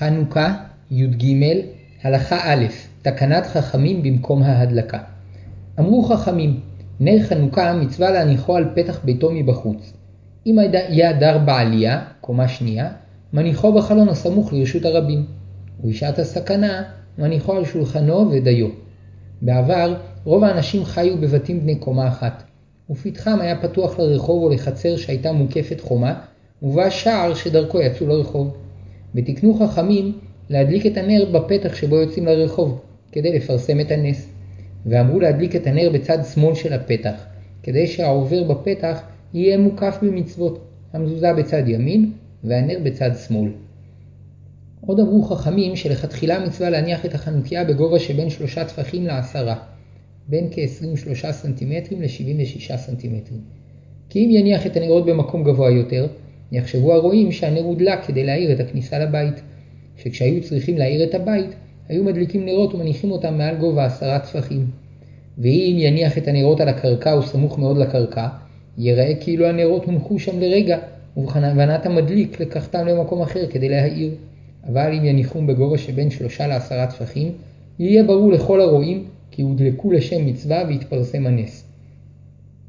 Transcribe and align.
חנוכה, 0.00 0.54
י"ג, 0.90 1.34
הלכה 2.02 2.52
א', 2.52 2.64
תקנת 3.02 3.46
חכמים 3.46 4.02
במקום 4.02 4.42
ההדלקה. 4.42 4.98
אמרו 5.78 6.02
חכמים, 6.02 6.60
נר 7.00 7.22
חנוכה 7.22 7.72
מצווה 7.72 8.10
להניחו 8.10 8.56
על 8.56 8.64
פתח 8.74 9.00
ביתו 9.04 9.30
מבחוץ. 9.32 9.92
אם 10.46 10.58
היה 10.58 11.12
דר 11.12 11.38
בעלייה, 11.38 12.04
קומה 12.20 12.48
שנייה, 12.48 12.88
מניחו 13.32 13.72
בחלון 13.72 14.08
הסמוך 14.08 14.52
לרשות 14.52 14.84
הרבים. 14.84 15.24
ובשעת 15.84 16.18
הסכנה, 16.18 16.82
מניחו 17.18 17.52
על 17.52 17.64
שולחנו 17.64 18.30
ודיו. 18.30 18.68
בעבר, 19.42 19.96
רוב 20.24 20.44
האנשים 20.44 20.84
חיו 20.84 21.16
בבתים 21.16 21.60
בני 21.60 21.74
קומה 21.74 22.08
אחת, 22.08 22.42
ופתחם 22.90 23.38
היה 23.40 23.62
פתוח 23.62 23.98
לרחוב 23.98 24.42
או 24.42 24.50
לחצר 24.50 24.96
שהייתה 24.96 25.32
מוקפת 25.32 25.80
חומה, 25.80 26.14
ובה 26.62 26.90
שער 26.90 27.34
שדרכו 27.34 27.80
יצאו 27.80 28.06
לרחוב. 28.06 28.56
ותקנו 29.14 29.54
חכמים 29.54 30.12
להדליק 30.48 30.86
את 30.86 30.96
הנר 30.96 31.24
בפתח 31.32 31.74
שבו 31.74 31.96
יוצאים 31.96 32.26
לרחוב, 32.26 32.80
כדי 33.12 33.36
לפרסם 33.36 33.80
את 33.80 33.90
הנס. 33.90 34.32
ואמרו 34.86 35.20
להדליק 35.20 35.56
את 35.56 35.66
הנר 35.66 35.90
בצד 35.94 36.18
שמאל 36.34 36.54
של 36.54 36.72
הפתח, 36.72 37.24
כדי 37.62 37.86
שהעובר 37.86 38.42
בפתח 38.44 39.02
יהיה 39.34 39.58
מוקף 39.58 39.98
במצוות, 40.02 40.64
המזוזה 40.92 41.32
בצד 41.32 41.68
ימין 41.68 42.12
והנר 42.44 42.78
בצד 42.82 43.10
שמאל. 43.26 43.50
עוד 44.80 45.00
אמרו 45.00 45.22
חכמים 45.22 45.76
שלכתחילה 45.76 46.46
מצווה 46.46 46.70
להניח 46.70 47.04
את 47.04 47.14
החנוכיה 47.14 47.64
בגובה 47.64 47.98
שבין 47.98 48.30
שלושה 48.30 48.64
טפחים 48.64 49.06
לעשרה, 49.06 49.56
בין 50.28 50.48
כ-23 50.50 51.32
סנטימטרים 51.32 52.02
ל-76 52.02 52.76
סנטימטרים. 52.76 53.40
כי 54.08 54.24
אם 54.24 54.30
יניח 54.30 54.66
את 54.66 54.76
הנרות 54.76 55.06
במקום 55.06 55.44
גבוה 55.44 55.70
יותר, 55.70 56.06
יחשבו 56.52 56.92
הרועים 56.92 57.32
שהנר 57.32 57.62
הודלק 57.62 58.04
כדי 58.04 58.24
להאיר 58.24 58.52
את 58.52 58.60
הכניסה 58.60 58.98
לבית, 58.98 59.42
שכשהיו 59.96 60.42
צריכים 60.42 60.78
להאיר 60.78 61.04
את 61.04 61.14
הבית, 61.14 61.50
היו 61.88 62.04
מדליקים 62.04 62.44
נרות 62.44 62.74
ומניחים 62.74 63.10
אותם 63.10 63.38
מעל 63.38 63.56
גובה 63.56 63.84
עשרה 63.84 64.18
טפחים. 64.18 64.66
ואם 65.38 65.76
יניח 65.78 66.18
את 66.18 66.28
הנרות 66.28 66.60
על 66.60 66.68
הקרקע 66.68 67.12
או 67.12 67.22
סמוך 67.22 67.58
מאוד 67.58 67.78
לקרקע, 67.78 68.28
ייראה 68.78 69.12
כאילו 69.20 69.46
הנרות 69.46 69.84
הונחו 69.84 70.18
שם 70.18 70.40
לרגע, 70.40 70.78
ובכוונת 71.16 71.86
המדליק 71.86 72.40
לקחתם 72.40 72.86
למקום 72.86 73.22
אחר 73.22 73.46
כדי 73.50 73.68
להאיר. 73.68 74.10
אבל 74.66 74.92
אם 74.98 75.04
יניחום 75.04 75.46
בגובה 75.46 75.78
שבין 75.78 76.10
שלושה 76.10 76.46
לעשרה 76.46 76.86
טפחים, 76.86 77.32
יהיה 77.78 78.04
ברור 78.04 78.32
לכל 78.32 78.60
הרואים 78.60 79.04
כי 79.30 79.42
הודלקו 79.42 79.92
לשם 79.92 80.26
מצווה 80.26 80.62
והתפרסם 80.68 81.26
הנס. 81.26 81.64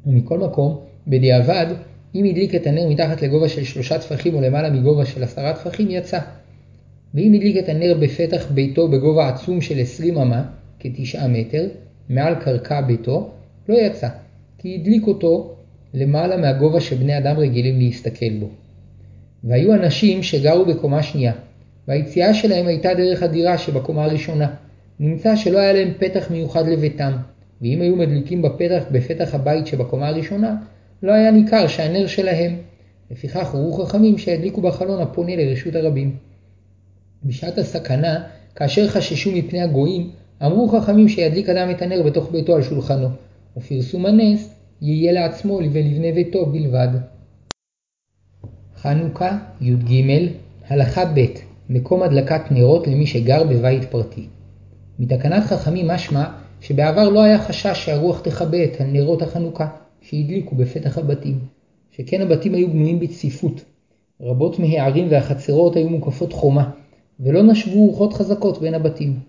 ומכל 0.06 0.38
מקום, 0.38 0.78
בדיעבד, 1.08 1.66
אם 2.14 2.24
הדליק 2.24 2.54
את 2.54 2.66
הנר 2.66 2.88
מתחת 2.88 3.22
לגובה 3.22 3.48
של 3.48 3.64
שלושה 3.64 3.98
טפחים 3.98 4.34
או 4.34 4.40
למעלה 4.40 4.70
מגובה 4.70 5.04
של 5.06 5.22
עשרה 5.22 5.52
טפחים, 5.52 5.90
יצא. 5.90 6.18
ואם 7.14 7.32
הדליק 7.34 7.56
את 7.56 7.68
הנר 7.68 7.94
בפתח 8.00 8.46
ביתו 8.50 8.88
בגובה 8.88 9.28
עצום 9.28 9.60
של 9.60 9.80
20 9.80 10.18
אמה, 10.18 10.42
כתשעה 10.80 11.28
מטר, 11.28 11.68
מעל 12.08 12.34
קרקע 12.34 12.80
ביתו, 12.80 13.30
לא 13.68 13.74
יצא, 13.74 14.08
כי 14.58 14.74
הדליק 14.80 15.06
אותו 15.06 15.54
למעלה 15.94 16.36
מהגובה 16.36 16.80
שבני 16.80 17.18
אדם 17.18 17.36
רגילים 17.36 17.78
להסתכל 17.78 18.30
בו. 18.40 18.48
והיו 19.44 19.74
אנשים 19.74 20.22
שגרו 20.22 20.64
בקומה 20.64 21.02
שנייה, 21.02 21.32
והיציאה 21.88 22.34
שלהם 22.34 22.66
הייתה 22.66 22.94
דרך 22.94 23.22
הדירה 23.22 23.58
שבקומה 23.58 24.04
הראשונה. 24.04 24.54
נמצא 25.00 25.36
שלא 25.36 25.58
היה 25.58 25.72
להם 25.72 25.92
פתח 25.98 26.30
מיוחד 26.30 26.68
לביתם, 26.68 27.12
ואם 27.62 27.80
היו 27.80 27.96
מדליקים 27.96 28.42
בפתח 28.42 28.82
בפתח 28.90 29.34
הבית 29.34 29.66
שבקומה 29.66 30.08
הראשונה, 30.08 30.56
לא 31.02 31.12
היה 31.12 31.30
ניכר 31.30 31.66
שהנר 31.66 32.06
שלהם. 32.06 32.56
לפיכך 33.10 33.54
הורו 33.54 33.72
חכמים 33.72 34.18
שהדליקו 34.18 34.60
בחלון 34.60 35.00
הפונה 35.00 35.36
לרשות 35.36 35.74
הרבים. 35.74 36.16
בשעת 37.24 37.58
הסכנה, 37.58 38.24
כאשר 38.54 38.88
חששו 38.88 39.32
מפני 39.32 39.60
הגויים, 39.60 40.10
אמרו 40.42 40.68
חכמים 40.68 41.08
שידליק 41.08 41.48
אדם 41.48 41.70
את 41.70 41.82
הנר 41.82 42.02
בתוך 42.02 42.30
ביתו 42.30 42.54
על 42.54 42.62
שולחנו, 42.62 43.08
ופרסום 43.56 44.06
הנס 44.06 44.54
יהיה 44.82 45.12
לעצמו 45.12 45.54
ולבני 45.54 46.12
ביתו 46.12 46.46
בלבד. 46.46 46.88
חנוכה, 48.76 49.38
י"ג, 49.60 50.28
הלכה 50.68 51.04
ב' 51.04 51.26
מקום 51.68 52.02
הדלקת 52.02 52.42
נרות 52.50 52.86
למי 52.86 53.06
שגר 53.06 53.44
בבית 53.44 53.84
פרטי. 53.84 54.26
מתקנת 54.98 55.42
חכמים 55.42 55.88
משמע 55.88 56.24
שבעבר 56.60 57.08
לא 57.08 57.22
היה 57.22 57.38
חשש 57.38 57.84
שהרוח 57.84 58.20
תכבה 58.20 58.64
את 58.64 58.80
הנרות 58.80 59.22
החנוכה 59.22 59.81
שהדליקו 60.02 60.56
בפתח 60.56 60.98
הבתים, 60.98 61.38
שכן 61.90 62.20
הבתים 62.20 62.54
היו 62.54 62.70
בנויים 62.70 63.00
בצפיפות. 63.00 63.64
רבות 64.20 64.58
מהערים 64.58 65.06
והחצרות 65.10 65.76
היו 65.76 65.88
מוקפות 65.88 66.32
חומה, 66.32 66.70
ולא 67.20 67.42
נשבו 67.42 67.86
רוחות 67.86 68.12
חזקות 68.12 68.60
בין 68.60 68.74
הבתים, 68.74 69.20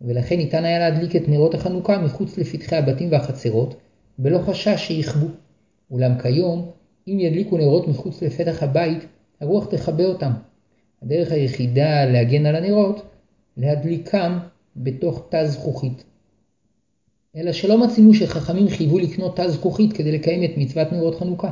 ולכן 0.00 0.36
ניתן 0.36 0.64
היה 0.64 0.78
להדליק 0.78 1.16
את 1.16 1.28
נרות 1.28 1.54
החנוכה 1.54 1.98
מחוץ 1.98 2.38
לפתחי 2.38 2.76
הבתים 2.76 3.12
והחצרות, 3.12 3.74
בלא 4.18 4.38
חשש 4.38 4.86
שיכבו. 4.86 5.26
אולם 5.90 6.18
כיום, 6.18 6.70
אם 7.08 7.20
ידליקו 7.20 7.58
נרות 7.58 7.88
מחוץ 7.88 8.22
לפתח 8.22 8.62
הבית, 8.62 9.06
הרוח 9.40 9.66
תכבה 9.66 10.04
אותם. 10.04 10.32
הדרך 11.02 11.32
היחידה 11.32 12.04
להגן 12.04 12.46
על 12.46 12.56
הנרות, 12.56 13.02
להדליקם 13.56 14.38
בתוך 14.76 15.26
תא 15.28 15.46
זכוכית. 15.46 16.04
אלא 17.36 17.52
שלא 17.52 17.78
מצינו 17.78 18.14
שחכמים 18.14 18.68
חייבו 18.68 18.98
לקנות 18.98 19.36
תא 19.36 19.48
זכוכית 19.48 19.92
כדי 19.92 20.12
לקיים 20.12 20.44
את 20.44 20.50
מצוות 20.56 20.92
נרות 20.92 21.14
חנוכה. 21.14 21.50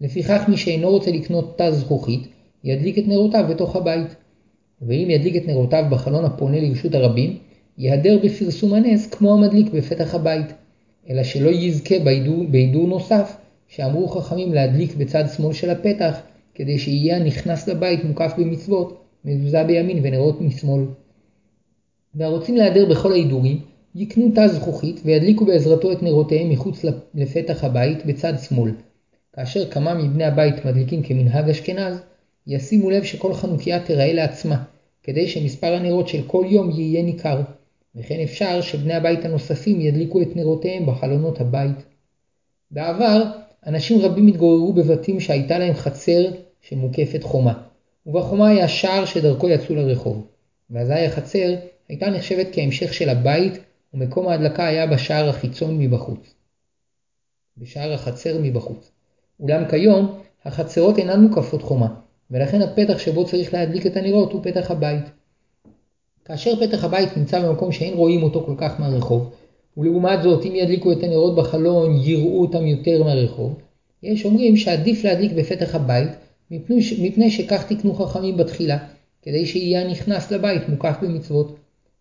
לפיכך 0.00 0.44
מי 0.48 0.56
שאינו 0.56 0.90
רוצה 0.90 1.10
לקנות 1.10 1.58
תא 1.58 1.70
זכוכית, 1.70 2.28
ידליק 2.64 2.98
את 2.98 3.08
נרותיו 3.08 3.44
בתוך 3.50 3.76
הבית. 3.76 4.14
ואם 4.82 5.10
ידליק 5.10 5.36
את 5.36 5.46
נרותיו 5.46 5.84
בחלון 5.90 6.24
הפונה 6.24 6.60
לרשות 6.60 6.94
הרבים, 6.94 7.38
ייהדר 7.78 8.18
בפרסום 8.24 8.74
הנס 8.74 9.06
כמו 9.06 9.34
המדליק 9.34 9.70
בפתח 9.72 10.14
הבית, 10.14 10.46
אלא 11.10 11.22
שלא 11.22 11.50
יזכה 11.50 11.98
בהידור, 11.98 12.44
בהידור 12.50 12.88
נוסף, 12.88 13.36
שאמרו 13.68 14.08
חכמים 14.08 14.54
להדליק 14.54 14.94
בצד 14.94 15.24
שמאל 15.36 15.52
של 15.52 15.70
הפתח, 15.70 16.20
כדי 16.54 16.78
שיהיה 16.78 17.16
הנכנס 17.16 17.68
לבית 17.68 18.04
מוקף 18.04 18.32
במצוות, 18.38 19.00
מזוזה 19.24 19.64
בימין 19.64 20.00
ונרות 20.02 20.40
משמאל. 20.40 20.84
והרוצים 22.14 22.56
להיעדר 22.56 22.90
בכל 22.90 23.12
ההידורים, 23.12 23.60
יקנו 23.94 24.30
תא 24.34 24.48
זכוכית 24.48 25.00
וידליקו 25.04 25.44
בעזרתו 25.44 25.92
את 25.92 26.02
נרותיהם 26.02 26.50
מחוץ 26.50 26.84
לפתח 27.14 27.64
הבית 27.64 28.06
בצד 28.06 28.32
שמאל. 28.48 28.72
כאשר 29.32 29.70
כמה 29.70 29.94
מבני 29.94 30.24
הבית 30.24 30.64
מדליקים 30.64 31.02
כמנהג 31.02 31.48
אשכנז, 31.48 32.02
ישימו 32.46 32.90
לב 32.90 33.04
שכל 33.04 33.34
חנוכיה 33.34 33.80
תיראה 33.80 34.12
לעצמה, 34.12 34.62
כדי 35.02 35.28
שמספר 35.28 35.74
הנרות 35.74 36.08
של 36.08 36.22
כל 36.26 36.44
יום 36.48 36.70
יהיה 36.70 37.02
ניכר, 37.02 37.40
וכן 37.94 38.20
אפשר 38.22 38.60
שבני 38.60 38.94
הבית 38.94 39.24
הנוספים 39.24 39.80
ידליקו 39.80 40.22
את 40.22 40.36
נרותיהם 40.36 40.86
בחלונות 40.86 41.40
הבית. 41.40 41.76
בעבר, 42.70 43.22
אנשים 43.66 44.00
רבים 44.00 44.26
התגוררו 44.26 44.72
בבתים 44.72 45.20
שהייתה 45.20 45.58
להם 45.58 45.74
חצר 45.74 46.30
שמוקפת 46.60 47.22
חומה, 47.22 47.62
ובחומה 48.06 48.48
היה 48.48 48.68
שער 48.68 49.04
שדרכו 49.04 49.48
יצאו 49.48 49.74
לרחוב, 49.74 50.26
ואזי 50.70 50.94
החצר 50.94 51.54
הייתה 51.88 52.10
נחשבת 52.10 52.46
כהמשך 52.52 52.94
של 52.94 53.08
הבית, 53.08 53.52
ומקום 53.94 54.28
ההדלקה 54.28 54.66
היה 54.66 54.86
בשער 54.86 55.28
החיצון 55.28 55.78
מבחוץ. 55.78 56.34
בשער 57.56 57.92
החצר 57.92 58.38
מבחוץ. 58.42 58.90
אולם 59.40 59.68
כיום, 59.70 60.20
החצרות 60.44 60.98
אינן 60.98 61.20
מוקפות 61.20 61.62
חומה, 61.62 61.94
ולכן 62.30 62.62
הפתח 62.62 62.98
שבו 62.98 63.24
צריך 63.24 63.54
להדליק 63.54 63.86
את 63.86 63.96
הנרות 63.96 64.32
הוא 64.32 64.44
פתח 64.44 64.70
הבית. 64.70 65.04
כאשר 66.24 66.66
פתח 66.66 66.84
הבית 66.84 67.16
נמצא 67.16 67.48
במקום 67.48 67.72
שאין 67.72 67.94
רואים 67.94 68.22
אותו 68.22 68.42
כל 68.46 68.54
כך 68.58 68.80
מהרחוב, 68.80 69.32
ולעומת 69.76 70.22
זאת 70.22 70.46
אם 70.46 70.54
ידליקו 70.54 70.92
את 70.92 71.02
הנרות 71.02 71.36
בחלון 71.36 71.96
יראו 72.02 72.40
אותם 72.40 72.66
יותר 72.66 73.02
מהרחוב, 73.02 73.58
יש 74.02 74.24
אומרים 74.24 74.56
שעדיף 74.56 75.04
להדליק 75.04 75.32
בפתח 75.32 75.74
הבית 75.74 76.10
מפני, 76.50 76.82
ש... 76.82 76.92
מפני 77.00 77.30
שכך 77.30 77.72
תקנו 77.72 77.94
חכמים 77.94 78.36
בתחילה, 78.36 78.78
כדי 79.22 79.46
שיהיה 79.46 79.80
הנכנס 79.82 80.30
לבית 80.30 80.68
מוקף 80.68 80.96
במצוות. 81.02 81.56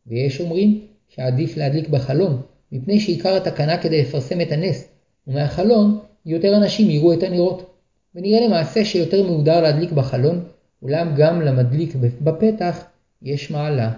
ויש 0.07 0.41
אומרים 0.41 0.81
שעדיף 1.09 1.57
להדליק 1.57 1.89
בחלון, 1.89 2.41
מפני 2.71 2.99
שעיקר 2.99 3.35
התקנה 3.35 3.77
כדי 3.77 4.01
לפרסם 4.01 4.41
את 4.41 4.51
הנס, 4.51 4.87
ומהחלון 5.27 5.99
יותר 6.25 6.57
אנשים 6.57 6.89
יראו 6.89 7.13
את 7.13 7.23
הנרות. 7.23 7.69
ונראה 8.15 8.47
למעשה 8.47 8.85
שיותר 8.85 9.23
מהודר 9.23 9.61
להדליק 9.61 9.91
בחלון, 9.91 10.43
אולם 10.81 11.13
גם 11.17 11.41
למדליק 11.41 11.95
בפתח 12.21 12.83
יש 13.21 13.51
מעלה. 13.51 13.91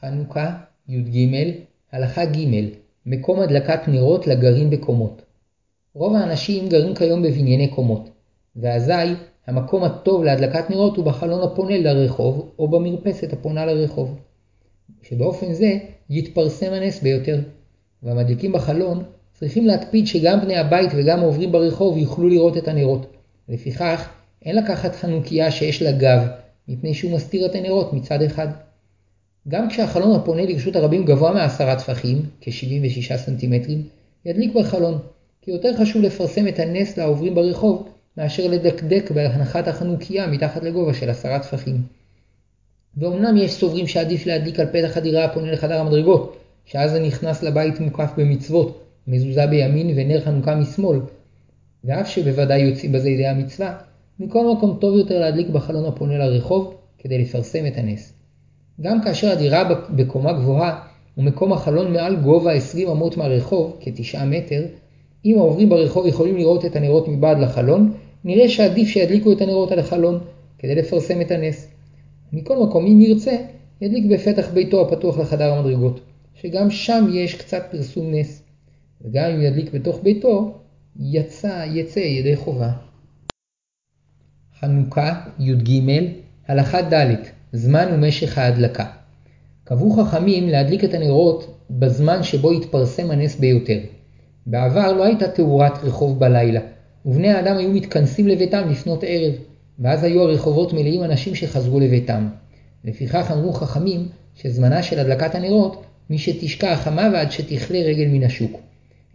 חנוכה, 0.00 0.56
י"ג, 0.88 1.28
הלכה 1.92 2.24
ג' 2.24 2.70
מקום 3.06 3.40
הדלקת 3.40 3.80
נרות 3.88 4.26
לגרים 4.26 4.70
בקומות. 4.70 5.22
רוב 5.94 6.14
האנשים 6.14 6.68
גרים 6.68 6.94
כיום 6.94 7.22
בבנייני 7.22 7.68
קומות, 7.68 8.10
ואזי 8.56 8.92
המקום 9.46 9.84
הטוב 9.84 10.24
להדלקת 10.24 10.70
נרות 10.70 10.96
הוא 10.96 11.04
בחלון 11.04 11.42
הפונה 11.42 11.78
לרחוב, 11.78 12.52
או 12.58 12.68
במרפסת 12.68 13.32
הפונה 13.32 13.66
לרחוב. 13.66 14.18
שבאופן 15.02 15.52
זה 15.52 15.78
יתפרסם 16.10 16.72
הנס 16.72 17.02
ביותר, 17.02 17.40
והמדליקים 18.02 18.52
בחלון 18.52 19.04
צריכים 19.34 19.66
להקפיד 19.66 20.06
שגם 20.06 20.40
בני 20.40 20.56
הבית 20.56 20.90
וגם 20.96 21.18
העוברים 21.20 21.52
ברחוב 21.52 21.98
יוכלו 21.98 22.28
לראות 22.28 22.56
את 22.56 22.68
הנרות. 22.68 23.06
לפיכך, 23.48 24.08
אין 24.44 24.56
לקחת 24.56 24.94
חנוכיה 24.94 25.50
שיש 25.50 25.82
לה 25.82 25.92
גב, 25.92 26.26
מפני 26.68 26.94
שהוא 26.94 27.12
מסתיר 27.12 27.46
את 27.46 27.54
הנרות 27.54 27.92
מצד 27.92 28.22
אחד. 28.22 28.48
גם 29.48 29.68
כשהחלון 29.68 30.16
הפונה 30.16 30.42
לרשות 30.42 30.76
הרבים 30.76 31.04
גבוה 31.04 31.32
מעשרה 31.32 31.76
טפחים, 31.76 32.22
כ-76 32.40 33.16
סנטימטרים, 33.16 33.82
ידליק 34.24 34.54
בחלון, 34.54 34.98
כי 35.42 35.50
יותר 35.50 35.76
חשוב 35.76 36.02
לפרסם 36.02 36.48
את 36.48 36.58
הנס 36.58 36.96
לעוברים 36.96 37.34
ברחוב, 37.34 37.88
מאשר 38.16 38.50
לדקדק 38.50 39.10
בהנחת 39.10 39.68
החנוכיה 39.68 40.26
מתחת 40.26 40.62
לגובה 40.62 40.94
של 40.94 41.10
עשרה 41.10 41.38
טפחים. 41.38 41.95
ואומנם 42.96 43.36
יש 43.36 43.52
סוברים 43.52 43.86
שעדיף 43.86 44.26
להדליק 44.26 44.60
על 44.60 44.66
פתח 44.66 44.96
הדירה 44.96 45.24
הפונה 45.24 45.52
לחדר 45.52 45.80
המדרגות, 45.80 46.36
שאז 46.64 46.94
הנכנס 46.94 47.42
לבית 47.42 47.80
מוקף 47.80 48.10
במצוות, 48.16 48.82
מזוזה 49.06 49.46
בימין 49.46 49.92
ונר 49.96 50.20
חנוכה 50.20 50.54
משמאל, 50.54 51.00
ואף 51.84 52.08
שבוודאי 52.08 52.60
יוצאים 52.60 52.92
בזה 52.92 53.10
ידי 53.10 53.26
המצווה, 53.26 53.74
מכל 54.20 54.52
מקום 54.56 54.76
טוב 54.80 54.96
יותר 54.96 55.20
להדליק 55.20 55.48
בחלון 55.48 55.84
הפונה 55.84 56.18
לרחוב, 56.18 56.74
כדי 56.98 57.18
לפרסם 57.18 57.66
את 57.66 57.76
הנס. 57.76 58.12
גם 58.80 59.02
כאשר 59.02 59.30
הדירה 59.30 59.74
בקומה 59.90 60.32
גבוהה, 60.32 60.80
ומקום 61.18 61.52
החלון 61.52 61.92
מעל 61.92 62.16
גובה 62.16 62.52
20 62.52 62.88
אמות 62.88 63.16
מהרחוב, 63.16 63.76
כ-9 63.80 64.24
מטר, 64.24 64.66
אם 65.24 65.38
העוברים 65.38 65.68
ברחוב 65.68 66.06
יכולים 66.06 66.36
לראות 66.36 66.64
את 66.64 66.76
הנרות 66.76 67.08
מבעד 67.08 67.38
לחלון, 67.38 67.92
נראה 68.24 68.48
שעדיף 68.48 68.88
שידליקו 68.88 69.32
את 69.32 69.40
הנרות 69.40 69.72
על 69.72 69.78
החלון, 69.78 70.18
כדי 70.58 70.74
לפרסם 70.74 71.20
את 71.20 71.30
הנס. 71.30 71.75
מכל 72.36 72.66
מקום, 72.66 72.86
אם 72.86 73.00
ירצה, 73.00 73.36
ידליק 73.80 74.04
בפתח 74.04 74.50
ביתו 74.54 74.88
הפתוח 74.88 75.18
לחדר 75.18 75.52
המדרגות, 75.52 76.00
שגם 76.34 76.70
שם 76.70 77.06
יש 77.12 77.34
קצת 77.34 77.62
פרסום 77.70 78.14
נס. 78.14 78.42
וגם 79.00 79.30
אם 79.30 79.42
ידליק 79.42 79.72
בתוך 79.72 80.00
ביתו, 80.02 80.58
יצא, 81.00 81.64
יצא 81.72 82.00
ידי 82.00 82.36
חובה. 82.36 82.70
חנוכה, 84.60 85.20
י"ג, 85.38 85.80
הלכה 86.48 86.82
ד' 86.82 87.14
זמן 87.52 87.88
ומשך 87.92 88.38
ההדלקה. 88.38 88.84
קבעו 89.64 89.90
חכמים 89.90 90.48
להדליק 90.48 90.84
את 90.84 90.94
הנרות 90.94 91.58
בזמן 91.70 92.22
שבו 92.22 92.50
התפרסם 92.50 93.10
הנס 93.10 93.36
ביותר. 93.36 93.78
בעבר 94.46 94.92
לא 94.92 95.04
הייתה 95.04 95.28
תאורת 95.28 95.84
רחוב 95.84 96.18
בלילה, 96.18 96.60
ובני 97.06 97.28
האדם 97.28 97.56
היו 97.56 97.70
מתכנסים 97.70 98.28
לביתם 98.28 98.68
לפנות 98.70 99.04
ערב, 99.06 99.34
ואז 99.78 100.04
היו 100.04 100.22
הרחובות 100.22 100.72
מלאים 100.72 101.04
אנשים 101.04 101.34
שחזרו 101.34 101.80
לביתם. 101.80 102.28
לפיכך 102.84 103.30
אמרו 103.30 103.52
חכמים 103.52 104.08
שזמנה 104.34 104.82
של 104.82 104.98
הדלקת 104.98 105.34
הנרות 105.34 105.82
משתשקע 106.10 106.72
החמה 106.72 107.08
ועד 107.12 107.32
שתכלה 107.32 107.78
רגל 107.78 108.06
מן 108.06 108.22
השוק. 108.22 108.60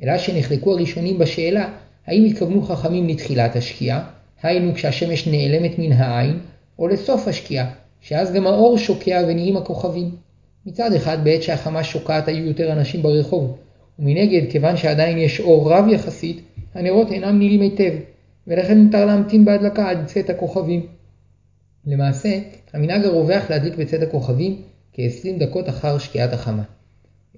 אלא 0.03 0.17
שנחלקו 0.17 0.71
הראשונים 0.71 1.19
בשאלה 1.19 1.69
האם 2.07 2.25
התכוונו 2.25 2.61
חכמים 2.61 3.07
לתחילת 3.07 3.55
השקיעה, 3.55 4.03
היינו 4.43 4.73
כשהשמש 4.73 5.27
נעלמת 5.27 5.79
מן 5.79 5.91
העין, 5.91 6.39
או 6.79 6.87
לסוף 6.87 7.27
השקיעה, 7.27 7.69
שאז 8.01 8.33
גם 8.33 8.47
האור 8.47 8.77
שוקע 8.77 9.23
ונראים 9.27 9.57
הכוכבים. 9.57 10.09
מצד 10.65 10.93
אחד 10.93 11.23
בעת 11.23 11.43
שהחמה 11.43 11.83
שוקעת 11.83 12.27
היו 12.27 12.45
יותר 12.45 12.71
אנשים 12.71 13.01
ברחוב, 13.01 13.57
ומנגד 13.99 14.51
כיוון 14.51 14.77
שעדיין 14.77 15.17
יש 15.17 15.39
אור 15.39 15.73
רב 15.73 15.87
יחסית, 15.87 16.41
הנרות 16.73 17.11
אינם 17.11 17.39
נראים 17.39 17.61
היטב, 17.61 17.93
ולכן 18.47 18.77
מותר 18.77 19.05
להמתין 19.05 19.45
בהדלקה 19.45 19.89
עד 19.89 20.05
צאת 20.05 20.29
הכוכבים. 20.29 20.85
למעשה, 21.85 22.39
המנהג 22.73 23.05
הרווח 23.05 23.49
להדליק 23.49 23.75
בצאת 23.75 24.01
הכוכבים 24.01 24.61
כ-20 24.93 25.39
דקות 25.39 25.69
אחר 25.69 25.97
שקיעת 25.97 26.33
החמה. 26.33 26.63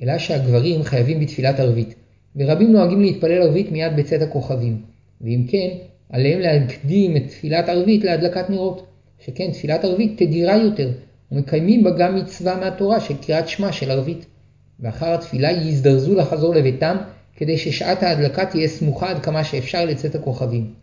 אלא 0.01 0.17
שהגברים 0.17 0.83
חייבים 0.83 1.19
בתפילת 1.19 1.59
ערבית, 1.59 1.95
ורבים 2.35 2.71
נוהגים 2.71 3.01
להתפלל 3.01 3.41
ערבית 3.41 3.71
מיד 3.71 3.95
בצאת 3.95 4.21
הכוכבים, 4.21 4.81
ואם 5.21 5.45
כן, 5.47 5.69
עליהם 6.09 6.39
להקדים 6.39 7.17
את 7.17 7.27
תפילת 7.27 7.69
ערבית 7.69 8.03
להדלקת 8.03 8.49
נרות, 8.49 8.87
שכן 9.25 9.51
תפילת 9.51 9.83
ערבית 9.83 10.17
תדירה 10.17 10.57
יותר, 10.57 10.91
ומקיימים 11.31 11.83
בה 11.83 11.91
גם 11.91 12.15
מצווה 12.15 12.59
מהתורה 12.59 12.99
של 12.99 13.13
קריאת 13.17 13.47
שמע 13.47 13.71
של 13.71 13.91
ערבית. 13.91 14.25
ואחר 14.79 15.13
התפילה 15.13 15.51
יזדרזו 15.51 16.15
לחזור 16.15 16.55
לביתם, 16.55 16.97
כדי 17.35 17.57
ששעת 17.57 18.03
ההדלקה 18.03 18.45
תהיה 18.45 18.67
סמוכה 18.67 19.09
עד 19.09 19.23
כמה 19.23 19.43
שאפשר 19.43 19.85
לצאת 19.85 20.15
הכוכבים. 20.15 20.82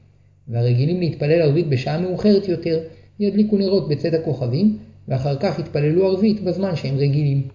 והרגילים 0.50 1.00
להתפלל 1.00 1.42
ערבית 1.42 1.68
בשעה 1.68 2.00
מאוחרת 2.00 2.48
יותר, 2.48 2.80
ידליקו 3.20 3.58
נרות 3.58 3.88
בצאת 3.88 4.14
הכוכבים, 4.14 4.78
ואחר 5.08 5.36
כך 5.40 5.58
יתפללו 5.58 6.06
ערבית 6.06 6.40
בזמן 6.40 6.76
שהם 6.76 6.96
רגילים. 6.96 7.48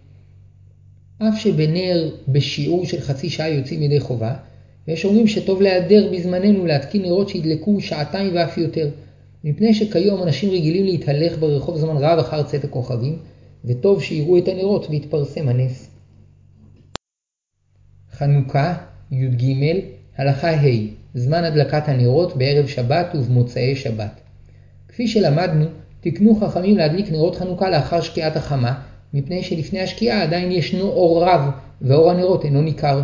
אף 1.17 1.39
שבנר 1.39 2.09
בשיעור 2.27 2.85
של 2.85 3.01
חצי 3.01 3.29
שעה 3.29 3.49
יוצאים 3.49 3.83
ידי 3.83 3.99
חובה, 3.99 4.35
ויש 4.87 5.05
אומרים 5.05 5.27
שטוב 5.27 5.61
להיעדר 5.61 6.11
בזמננו 6.13 6.65
להתקין 6.65 7.01
נרות 7.01 7.29
שידלקו 7.29 7.81
שעתיים 7.81 8.35
ואף 8.35 8.57
יותר, 8.57 8.89
מפני 9.43 9.73
שכיום 9.73 10.23
אנשים 10.23 10.49
רגילים 10.49 10.85
להתהלך 10.85 11.37
ברחוב 11.39 11.77
זמן 11.77 11.97
רב 11.97 12.19
אחר 12.19 12.43
צאת 12.43 12.63
הכוכבים, 12.63 13.17
וטוב 13.65 14.03
שיראו 14.03 14.37
את 14.37 14.47
הנרות 14.47 14.87
ויתפרסם 14.89 15.49
הנס. 15.49 15.89
חנוכה, 18.11 18.77
י"ג, 19.11 19.53
הלכה 20.17 20.51
ה' 20.51 21.04
זמן 21.17 21.43
הדלקת 21.43 21.89
הנרות 21.89 22.37
בערב 22.37 22.67
שבת 22.67 23.07
ובמוצאי 23.15 23.75
שבת. 23.75 24.21
כפי 24.87 25.07
שלמדנו, 25.07 25.65
תקנו 26.01 26.35
חכמים 26.35 26.77
להדליק 26.77 27.11
נרות 27.11 27.35
חנוכה 27.35 27.69
לאחר 27.69 28.01
שקיעת 28.01 28.35
החמה, 28.35 28.73
מפני 29.13 29.43
שלפני 29.43 29.81
השקיעה 29.81 30.23
עדיין 30.23 30.51
ישנו 30.51 30.83
אור 30.83 31.23
רב, 31.23 31.41
ואור 31.81 32.11
הנרות 32.11 32.45
אינו 32.45 32.61
ניכר. 32.61 33.01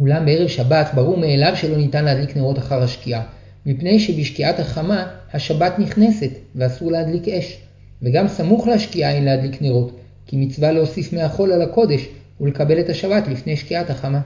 אולם 0.00 0.24
בערב 0.24 0.48
שבת 0.48 0.90
ברור 0.94 1.16
מאליו 1.16 1.52
שלא 1.56 1.76
ניתן 1.76 2.04
להדליק 2.04 2.36
נרות 2.36 2.58
אחר 2.58 2.82
השקיעה, 2.82 3.22
מפני 3.66 4.00
שבשקיעת 4.00 4.60
החמה 4.60 5.08
השבת 5.32 5.78
נכנסת 5.78 6.30
ואסור 6.54 6.92
להדליק 6.92 7.28
אש, 7.28 7.58
וגם 8.02 8.28
סמוך 8.28 8.66
להשקיעה 8.66 9.12
אין 9.12 9.24
להדליק 9.24 9.62
נרות, 9.62 10.00
כי 10.26 10.36
מצווה 10.36 10.72
להוסיף 10.72 11.12
מהחול 11.12 11.52
על 11.52 11.62
הקודש 11.62 12.08
ולקבל 12.40 12.80
את 12.80 12.88
השבת 12.88 13.28
לפני 13.28 13.56
שקיעת 13.56 13.90
החמה. 13.90 14.20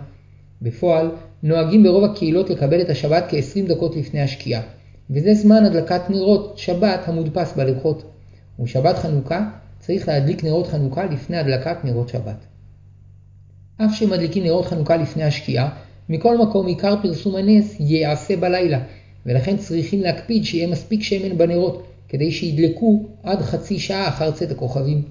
בפועל, 0.62 1.11
נוהגים 1.42 1.82
ברוב 1.82 2.04
הקהילות 2.04 2.50
לקבל 2.50 2.80
את 2.80 2.90
השבת 2.90 3.24
כ-20 3.28 3.68
דקות 3.68 3.96
לפני 3.96 4.20
השקיעה, 4.20 4.62
וזה 5.10 5.34
זמן 5.34 5.64
הדלקת 5.64 6.10
נרות 6.10 6.58
שבת 6.58 7.00
המודפס 7.06 7.52
בלוחות. 7.56 8.02
ובשבת 8.58 8.96
חנוכה 8.98 9.50
צריך 9.78 10.08
להדליק 10.08 10.44
נרות 10.44 10.66
חנוכה 10.66 11.04
לפני 11.04 11.36
הדלקת 11.36 11.76
נרות 11.84 12.08
שבת. 12.08 12.46
אף 13.76 13.94
שמדליקים 13.94 14.44
נרות 14.44 14.66
חנוכה 14.66 14.96
לפני 14.96 15.22
השקיעה, 15.22 15.68
מכל 16.08 16.38
מקום 16.38 16.66
עיקר 16.66 16.94
פרסום 17.02 17.36
הנס 17.36 17.76
ייעשה 17.80 18.36
בלילה, 18.36 18.80
ולכן 19.26 19.56
צריכים 19.56 20.00
להקפיד 20.00 20.44
שיהיה 20.44 20.66
מספיק 20.66 21.02
שמן 21.02 21.38
בנרות, 21.38 21.86
כדי 22.08 22.30
שידלקו 22.30 23.06
עד 23.22 23.38
חצי 23.38 23.78
שעה 23.78 24.08
אחר 24.08 24.30
צאת 24.30 24.50
הכוכבים. 24.50 25.02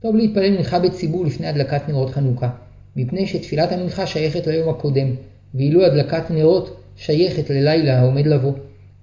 טוב 0.00 0.16
להתפלל 0.16 0.56
מנחה 0.56 0.78
בציבור 0.78 1.24
לפני 1.24 1.46
הדלקת 1.46 1.88
נרות 1.88 2.10
חנוכה, 2.10 2.50
מפני 2.96 3.26
שתפילת 3.26 3.72
המנחה 3.72 4.06
שייכת 4.06 4.46
ליום 4.46 4.68
הקודם, 4.68 5.08
ואילו 5.54 5.84
הדלקת 5.84 6.30
נרות 6.30 6.80
שייכת 6.96 7.50
ללילה 7.50 7.98
העומד 7.98 8.26
לבוא, 8.26 8.52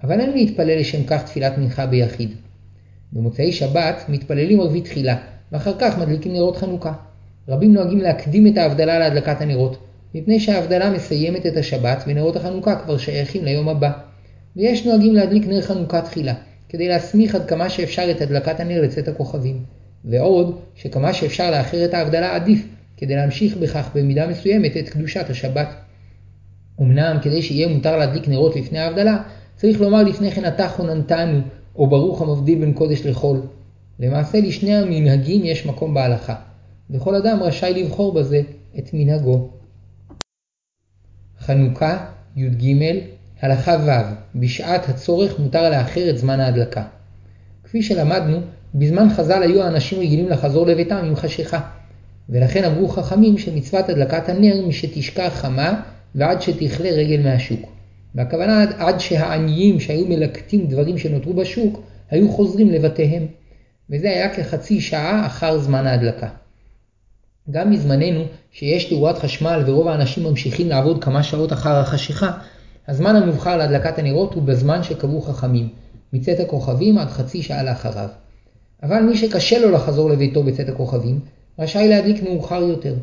אבל 0.04 0.20
אין 0.20 0.32
להתפלל 0.32 0.80
לשם 0.80 1.04
כך 1.04 1.24
תפילת 1.24 1.58
מנחה 1.58 1.86
ביחיד. 1.86 2.30
במוצאי 3.14 3.52
שבת 3.52 4.06
מתפללים 4.10 4.60
ערבית 4.60 4.86
תחילה, 4.86 5.18
ואחר 5.52 5.74
כך 5.80 5.98
מדליקים 5.98 6.34
נרות 6.34 6.58
חנוכה. 6.58 6.94
רבים 7.48 7.74
נוהגים 7.74 8.00
להקדים 8.00 8.48
את 8.48 8.58
ההבדלה 8.58 9.00
להדלקת 9.00 9.42
הנרות, 9.42 9.78
מפני 10.16 10.40
שההבדלה 10.40 10.90
מסיימת 10.90 11.46
את 11.46 11.58
השבת 11.58 12.04
ונרות 12.08 12.36
החנוכה 12.36 12.76
כבר 12.76 12.98
שייכים 12.98 13.46
ליום 13.46 13.70
הבא. 13.70 13.92
ויש 14.56 14.86
נוהגים 14.86 15.14
להדליק 15.14 15.48
נר 15.48 15.62
חנוכה 15.62 16.02
תחילה, 16.02 16.34
כדי 16.70 16.88
להסמיך 16.88 17.36
עד 17.36 17.46
כמה 17.46 17.70
שאפשר 17.70 18.12
את 18.12 18.22
הדלקת 18.22 18.60
הנר 18.60 18.82
לצאת 18.82 19.08
הכוכבים. 19.08 19.64
ועוד, 20.06 20.60
שכמה 20.76 21.14
שאפשר 21.14 21.52
לאחר 21.52 21.86
את 21.86 21.94
ההבדלה 21.94 22.36
עדיף, 22.36 22.66
כדי 22.98 23.16
להמשיך 23.16 23.58
בכך 23.58 23.90
במידה 23.96 24.28
מסוימת 24.28 24.78
את 24.78 24.90
קדושת 24.90 25.30
השבת. 25.30 25.68
אמנם 26.82 27.18
כדי 27.22 27.42
שיהיה 27.42 27.68
מותר 27.68 27.98
להדליק 27.98 28.28
נרות 28.28 28.56
לפני 28.56 28.80
ההבדלה, 28.80 29.24
צריך 29.56 29.82
לומר 29.82 30.04
לפני 30.04 30.32
כן 30.32 30.48
אתה 30.48 30.68
חוננתנו, 30.68 31.42
או 31.76 31.88
ברוך 31.88 32.22
המבדיל 32.22 32.60
בין 32.60 32.74
קודש 32.74 33.06
לחול. 33.06 33.42
למעשה 34.00 34.40
לשני 34.40 34.76
המנהגים 34.76 35.46
יש 35.46 35.66
מקום 35.66 35.94
בהלכה, 35.94 36.36
וכל 36.90 37.16
אדם 37.16 37.44
רשאי 37.44 37.84
לבחור 37.84 38.14
בזה 38.14 38.42
את 38.80 38.90
מנהגו. 38.94 39.50
חנוכה, 41.40 42.06
י"ג, 42.36 42.76
הלכה 43.42 43.78
ו' 43.86 43.90
בשעת 44.40 44.90
הצורך 44.90 45.40
מותר 45.40 45.70
לאחר 45.70 46.10
את 46.10 46.18
זמן 46.18 46.40
ההדלקה. 46.40 46.84
כפי 47.64 47.82
שלמדנו, 47.84 48.38
בזמן 48.76 49.10
חז"ל 49.10 49.44
היו 49.44 49.64
האנשים 49.64 50.00
רגילים 50.00 50.30
לחזור 50.30 50.68
לביתם 50.68 50.96
עם 50.96 51.16
חשיכה, 51.16 51.60
ולכן 52.30 52.64
אמרו 52.64 52.88
חכמים 52.88 53.38
שמצוות 53.38 53.90
הדלקת 53.90 54.30
הנר 54.30 54.68
משתשקע 54.68 55.30
חמה 55.30 55.82
ועד 56.16 56.42
שתכלה 56.42 56.90
רגל 56.90 57.22
מהשוק. 57.24 57.70
והכוונה 58.16 58.62
עד, 58.62 58.74
עד 58.78 59.00
שהעניים 59.00 59.80
שהיו 59.80 60.06
מלקטים 60.06 60.68
דברים 60.68 60.98
שנותרו 60.98 61.34
בשוק, 61.34 61.82
היו 62.10 62.32
חוזרים 62.32 62.70
לבתיהם. 62.70 63.28
וזה 63.90 64.10
היה 64.10 64.36
כחצי 64.36 64.82
שעה 64.82 65.26
אחר 65.26 65.58
זמן 65.58 65.88
ההדלקה. 65.88 66.28
גם 67.52 67.74
בזמננו, 67.74 68.24
שיש 68.52 68.86
תאורת 68.86 69.18
חשמל 69.18 69.64
ורוב 69.66 69.88
האנשים 69.88 70.24
ממשיכים 70.24 70.70
לעבוד 70.70 71.04
כמה 71.04 71.24
שעות 71.24 71.54
אחר 71.54 71.76
החשיכה, 71.76 72.32
הזמן 72.88 73.16
המובחר 73.16 73.58
להדלקת 73.58 74.00
הנרות 74.00 74.34
הוא 74.34 74.44
בזמן 74.44 74.84
שקבעו 74.84 75.22
חכמים, 75.22 75.70
מצאת 76.14 76.40
הכוכבים 76.40 76.98
עד 76.98 77.08
חצי 77.08 77.42
שעה 77.42 77.64
לאחריו. 77.64 78.10
אבל 78.84 79.00
מי 79.00 79.18
שקשה 79.18 79.60
לו 79.60 79.72
לחזור 79.72 80.10
לביתו 80.10 80.44
בצאת 80.44 80.70
הכוכבים, 80.70 81.20
רשאי 81.60 81.88
להדליק 81.88 82.24
מאוחר 82.24 82.62
יותר, 82.62 82.96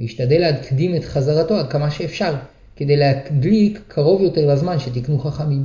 וישתדל 0.00 0.38
להקדים 0.38 0.96
את 0.96 1.04
חזרתו 1.04 1.56
עד 1.56 1.70
כמה 1.70 1.90
שאפשר, 1.90 2.34
כדי 2.76 2.96
להדליק 2.96 3.80
קרוב 3.88 4.22
יותר 4.22 4.52
לזמן 4.52 4.78
שתקנו 4.78 5.18
חכמים. 5.18 5.64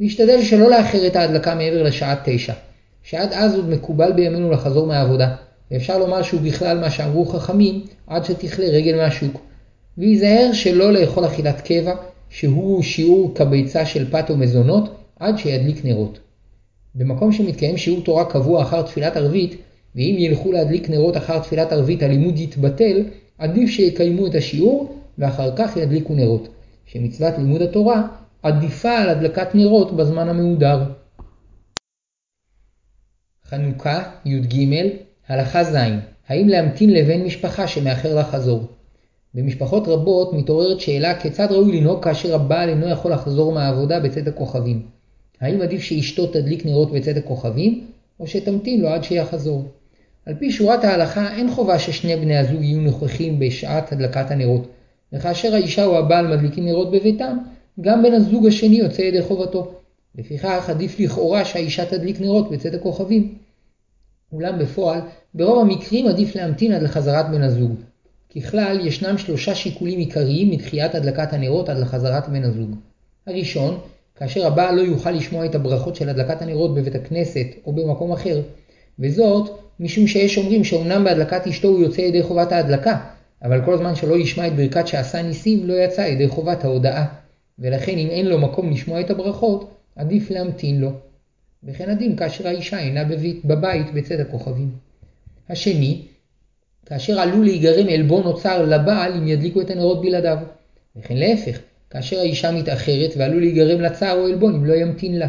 וישתדל 0.00 0.42
שלא 0.42 0.70
לאחר 0.70 1.06
את 1.06 1.16
ההדלקה 1.16 1.54
מעבר 1.54 1.82
לשעה 1.82 2.14
תשע, 2.24 2.52
שעד 3.02 3.32
אז 3.32 3.54
עוד 3.54 3.68
מקובל 3.68 4.12
בימינו 4.12 4.50
לחזור 4.50 4.86
מהעבודה, 4.86 5.34
ואפשר 5.70 5.98
לומר 5.98 6.22
שהוא 6.22 6.40
בכלל 6.40 6.78
מה 6.78 6.90
שאמרו 6.90 7.26
חכמים 7.26 7.80
עד 8.06 8.24
שתכלה 8.24 8.66
רגל 8.66 8.96
מהשוק. 8.96 9.40
וייזהר 9.98 10.52
שלא 10.52 10.92
לאכול 10.92 11.26
אכילת 11.26 11.60
קבע, 11.60 11.94
שהוא 12.30 12.82
שיעור 12.82 13.34
כביצה 13.34 13.86
של 13.86 14.10
פת 14.10 14.30
ומזונות, 14.30 14.94
עד 15.20 15.38
שידליק 15.38 15.84
נרות. 15.84 16.18
במקום 16.94 17.32
שמתקיים 17.32 17.76
שיעור 17.76 18.00
תורה 18.04 18.24
קבוע 18.24 18.62
אחר 18.62 18.82
תפילת 18.82 19.16
ערבית, 19.16 19.56
ואם 19.96 20.16
ילכו 20.18 20.52
להדליק 20.52 20.90
נרות 20.90 21.16
אחר 21.16 21.38
תפילת 21.38 21.72
ערבית 21.72 22.02
הלימוד 22.02 22.38
יתבטל, 22.38 23.02
עדיף 23.38 23.70
שיקיימו 23.70 24.26
את 24.26 24.34
השיעור 24.34 24.98
ואחר 25.18 25.56
כך 25.56 25.76
ידליקו 25.76 26.14
נרות, 26.14 26.48
שמצוות 26.86 27.34
לימוד 27.38 27.62
התורה 27.62 28.08
עדיפה 28.42 28.98
על 28.98 29.08
הדלקת 29.08 29.54
נרות 29.54 29.96
בזמן 29.96 30.28
המהודר. 30.28 30.82
חנוכה, 33.44 34.02
י"ג, 34.24 34.66
הלכה 35.28 35.64
ז' 35.64 35.76
האם 36.28 36.48
להמתין 36.48 36.90
לבן 36.90 37.22
משפחה 37.24 37.66
שמאחר 37.66 38.18
לחזור? 38.18 38.66
במשפחות 39.34 39.88
רבות 39.88 40.32
מתעוררת 40.32 40.80
שאלה 40.80 41.20
כיצד 41.20 41.46
ראוי 41.50 41.80
לנהוג 41.80 42.04
כאשר 42.04 42.34
הבעל 42.34 42.68
אינו 42.68 42.88
יכול 42.88 43.12
לחזור 43.12 43.52
מהעבודה 43.52 44.00
בצאת 44.00 44.28
הכוכבים. 44.28 44.82
האם 45.40 45.60
עדיף 45.60 45.82
שאשתו 45.82 46.26
תדליק 46.26 46.66
נרות 46.66 46.92
בצאת 46.92 47.16
הכוכבים, 47.16 47.86
או 48.20 48.26
שתמתין 48.26 48.80
לו 48.80 48.88
עד 48.88 49.04
שיחזור? 49.04 49.68
על 50.28 50.34
פי 50.34 50.50
שורת 50.50 50.84
ההלכה 50.84 51.36
אין 51.36 51.50
חובה 51.50 51.78
ששני 51.78 52.16
בני 52.16 52.36
הזוג 52.36 52.62
יהיו 52.62 52.80
נוכחים 52.80 53.38
בשעת 53.38 53.92
הדלקת 53.92 54.30
הנרות, 54.30 54.68
וכאשר 55.12 55.54
האישה 55.54 55.84
או 55.84 55.98
הבעל 55.98 56.36
מדליקים 56.36 56.64
נרות 56.64 56.90
בביתם, 56.90 57.38
גם 57.80 58.02
בן 58.02 58.12
הזוג 58.12 58.46
השני 58.46 58.76
יוצא 58.76 59.02
ידי 59.02 59.22
חובתו. 59.22 59.72
לפיכך 60.14 60.70
עדיף 60.70 61.00
לכאורה 61.00 61.44
שהאישה 61.44 61.86
תדליק 61.86 62.20
נרות 62.20 62.50
בצאת 62.50 62.74
הכוכבים. 62.74 63.34
אולם 64.32 64.58
בפועל, 64.58 65.00
ברוב 65.34 65.58
המקרים 65.58 66.06
עדיף 66.06 66.36
להמתין 66.36 66.72
עד 66.72 66.82
לחזרת 66.82 67.30
בן 67.30 67.42
הזוג. 67.42 67.74
ככלל, 68.36 68.86
ישנם 68.86 69.18
שלושה 69.18 69.54
שיקולים 69.54 69.98
עיקריים 69.98 70.50
מדחיית 70.50 70.94
הדלקת 70.94 71.32
הנרות 71.32 71.68
עד 71.68 71.78
לחזרת 71.78 72.28
בן 72.28 72.44
הזוג. 72.44 72.70
הראשון, 73.26 73.78
כאשר 74.16 74.46
הבעל 74.46 74.74
לא 74.74 74.80
יוכל 74.80 75.10
לשמוע 75.10 75.46
את 75.46 75.54
הברכות 75.54 75.96
של 75.96 76.08
הדלקת 76.08 76.42
הנרות 76.42 76.74
בבית 76.74 76.94
הכנסת 76.94 77.46
או 77.66 77.72
במקום 77.72 78.12
אחר, 78.12 78.40
וזאת 78.98 79.50
משום 79.80 80.06
שיש 80.06 80.38
אומרים 80.38 80.64
שאומנם 80.64 81.04
בהדלקת 81.04 81.46
אשתו 81.46 81.68
הוא 81.68 81.80
יוצא 81.80 82.00
ידי 82.00 82.22
חובת 82.22 82.52
ההדלקה, 82.52 82.98
אבל 83.42 83.64
כל 83.64 83.76
זמן 83.76 83.94
שלא 83.94 84.18
ישמע 84.18 84.46
את 84.46 84.56
ברכת 84.56 84.86
שעשה 84.86 85.22
ניסים 85.22 85.66
לא 85.66 85.74
יצא 85.74 86.00
ידי 86.00 86.28
חובת 86.28 86.64
ההודאה, 86.64 87.06
ולכן 87.58 87.98
אם 87.98 88.08
אין 88.10 88.26
לו 88.26 88.38
מקום 88.38 88.70
לשמוע 88.70 89.00
את 89.00 89.10
הברכות, 89.10 89.74
עדיף 89.96 90.30
להמתין 90.30 90.80
לו. 90.80 90.92
וכן 91.64 91.90
הדין 91.90 92.16
כאשר 92.16 92.48
האישה 92.48 92.78
אינה 92.78 93.04
בבית, 93.04 93.44
בבית 93.44 93.94
בצד 93.94 94.20
הכוכבים. 94.20 94.70
השני, 95.48 96.02
כאשר 96.86 97.20
עלול 97.20 97.44
להיגרם 97.44 97.88
עלבון 97.88 98.22
או 98.24 98.36
צער 98.36 98.66
לבעל 98.66 99.12
אם 99.12 99.28
ידליקו 99.28 99.60
את 99.60 99.70
הנרות 99.70 100.02
בלעדיו. 100.02 100.38
וכן 100.96 101.16
להפך, 101.16 101.58
כאשר 101.90 102.18
האישה 102.18 102.52
מתאחרת 102.52 103.10
ועלול 103.16 103.40
להיגרם 103.40 103.80
לה 103.80 103.90
צער 103.90 104.18
או 104.18 104.26
עלבון 104.26 104.54
אם 104.54 104.64
לא 104.64 104.74
ימתין 104.74 105.18
לה. 105.18 105.28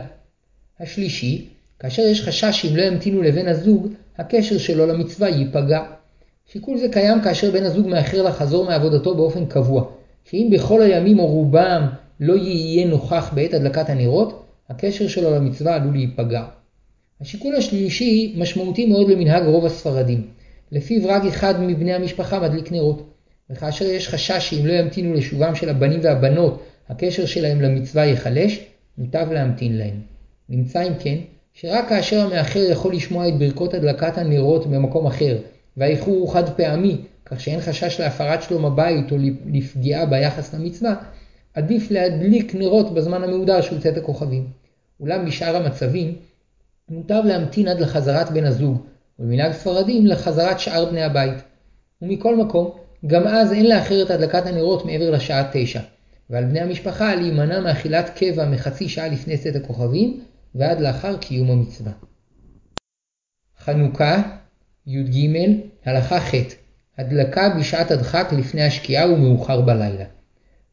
השלישי, 0.79 1.47
כאשר 1.79 2.01
יש 2.01 2.21
חשש 2.21 2.61
שאם 2.61 2.75
לא 2.75 2.81
ימתינו 2.81 3.21
לבן 3.21 3.47
הזוג, 3.47 3.87
הקשר 4.17 4.57
שלו 4.57 4.87
למצווה 4.87 5.29
ייפגע. 5.29 5.83
שיקול 6.51 6.77
זה 6.77 6.87
קיים 6.91 7.21
כאשר 7.21 7.51
בן 7.51 7.63
הזוג 7.63 7.87
מאחר 7.87 8.23
לחזור 8.23 8.65
מעבודתו 8.65 9.15
באופן 9.15 9.45
קבוע, 9.45 9.85
שאם 10.25 10.49
בכל 10.51 10.81
הימים 10.81 11.19
או 11.19 11.27
רובם 11.27 11.87
לא 12.19 12.33
יהיה 12.33 12.87
נוכח 12.87 13.31
בעת 13.33 13.53
הדלקת 13.53 13.89
הנרות, 13.89 14.45
הקשר 14.69 15.07
שלו 15.07 15.35
למצווה 15.35 15.75
עלול 15.75 15.93
להיפגע. 15.93 16.43
השיקול 17.21 17.55
השלישי 17.55 18.35
משמעותי 18.37 18.85
מאוד 18.85 19.09
למנהג 19.09 19.43
רוב 19.45 19.65
הספרדים, 19.65 20.27
לפיו 20.71 21.07
רק 21.07 21.25
אחד 21.25 21.61
מבני 21.61 21.93
המשפחה 21.93 22.39
מדליק 22.39 22.71
נרות, 22.71 23.13
וכאשר 23.49 23.85
יש 23.85 24.07
חשש 24.07 24.49
שאם 24.49 24.65
לא 24.65 24.73
ימתינו 24.73 25.13
לשובם 25.13 25.55
של 25.55 25.69
הבנים 25.69 25.99
והבנות, 26.03 26.63
הקשר 26.89 27.25
שלהם 27.25 27.61
למצווה 27.61 28.05
ייחלש, 28.05 28.59
מוטב 28.97 29.27
להמתין 29.31 29.77
להם. 29.77 30.01
נמצא 30.49 30.87
אם 30.87 30.93
כן, 30.99 31.17
שרק 31.53 31.89
כאשר 31.89 32.21
המאחר 32.21 32.59
יכול 32.71 32.93
לשמוע 32.93 33.27
את 33.27 33.37
ברכות 33.37 33.73
הדלקת 33.73 34.17
הנרות 34.17 34.67
במקום 34.67 35.07
אחר, 35.07 35.37
והאיחור 35.77 36.15
הוא 36.15 36.33
חד 36.33 36.49
פעמי, 36.49 36.97
כך 37.25 37.39
שאין 37.39 37.61
חשש 37.61 37.99
להפרת 37.99 38.41
שלום 38.41 38.65
הבית 38.65 39.11
או 39.11 39.17
לפגיעה 39.45 40.05
ביחס 40.05 40.53
למצווה, 40.53 40.95
עדיף 41.53 41.91
להדליק 41.91 42.55
נרות 42.55 42.93
בזמן 42.93 43.23
המהודר 43.23 43.61
שהוא 43.61 43.79
צאת 43.79 43.97
הכוכבים. 43.97 44.47
אולם 44.99 45.25
בשאר 45.25 45.55
המצבים, 45.55 46.15
מוטב 46.89 47.21
להמתין 47.25 47.67
עד 47.67 47.79
לחזרת 47.79 48.31
בן 48.31 48.45
הזוג, 48.45 48.77
ובמנהג 49.19 49.51
ספרדים 49.51 50.07
לחזרת 50.07 50.59
שאר 50.59 50.85
בני 50.85 51.03
הבית. 51.03 51.37
ומכל 52.01 52.35
מקום, 52.35 52.71
גם 53.07 53.27
אז 53.27 53.53
אין 53.53 53.65
לאחר 53.65 54.03
את 54.03 54.11
הדלקת 54.11 54.45
הנרות 54.45 54.85
מעבר 54.85 55.11
לשעה 55.11 55.49
תשע, 55.51 55.79
ועל 56.29 56.43
בני 56.43 56.59
המשפחה 56.59 57.15
להימנע 57.15 57.59
מאכילת 57.59 58.09
קבע 58.15 58.49
מחצי 58.49 58.89
שעה 58.89 59.07
לפני 59.07 59.37
צאת 59.37 59.55
הכוכבים, 59.55 60.19
ועד 60.55 60.79
לאחר 60.79 61.17
קיום 61.17 61.51
המצווה. 61.51 61.91
חנוכה, 63.59 64.21
י"ג, 64.87 65.29
הלכה 65.85 66.19
ח' 66.19 66.33
הדלקה 66.97 67.49
בשעת 67.49 67.91
הדחק 67.91 68.33
לפני 68.37 68.63
השקיעה 68.63 69.11
ומאוחר 69.11 69.61
בלילה. 69.61 70.05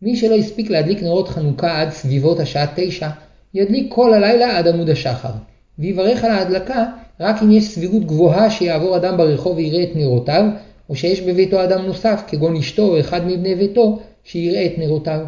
מי 0.02 0.16
שלא 0.16 0.34
הספיק 0.34 0.70
להדליק 0.70 1.02
נרות 1.02 1.28
חנוכה 1.28 1.80
עד 1.80 1.90
סביבות 1.90 2.40
השעה 2.40 2.66
תשע, 2.74 3.08
ידליק 3.54 3.94
כל 3.94 4.14
הלילה 4.14 4.58
עד 4.58 4.68
עמוד 4.68 4.90
השחר, 4.90 5.32
ויברך 5.78 6.24
על 6.24 6.30
ההדלקה 6.30 6.84
רק 7.20 7.42
אם 7.42 7.50
יש 7.50 7.64
סבירות 7.64 8.04
גבוהה 8.04 8.50
שיעבור 8.50 8.96
אדם 8.96 9.16
ברחוב 9.16 9.56
ויראה 9.56 9.82
את 9.82 9.96
נרותיו, 9.96 10.44
או 10.88 10.96
שיש 10.96 11.20
בביתו 11.20 11.64
אדם 11.64 11.86
נוסף, 11.86 12.22
כגון 12.26 12.56
אשתו 12.56 12.82
או 12.82 13.00
אחד 13.00 13.26
מבני 13.26 13.54
ביתו, 13.54 13.98
שיראה 14.24 14.66
את 14.66 14.78
נרותיו. 14.78 15.26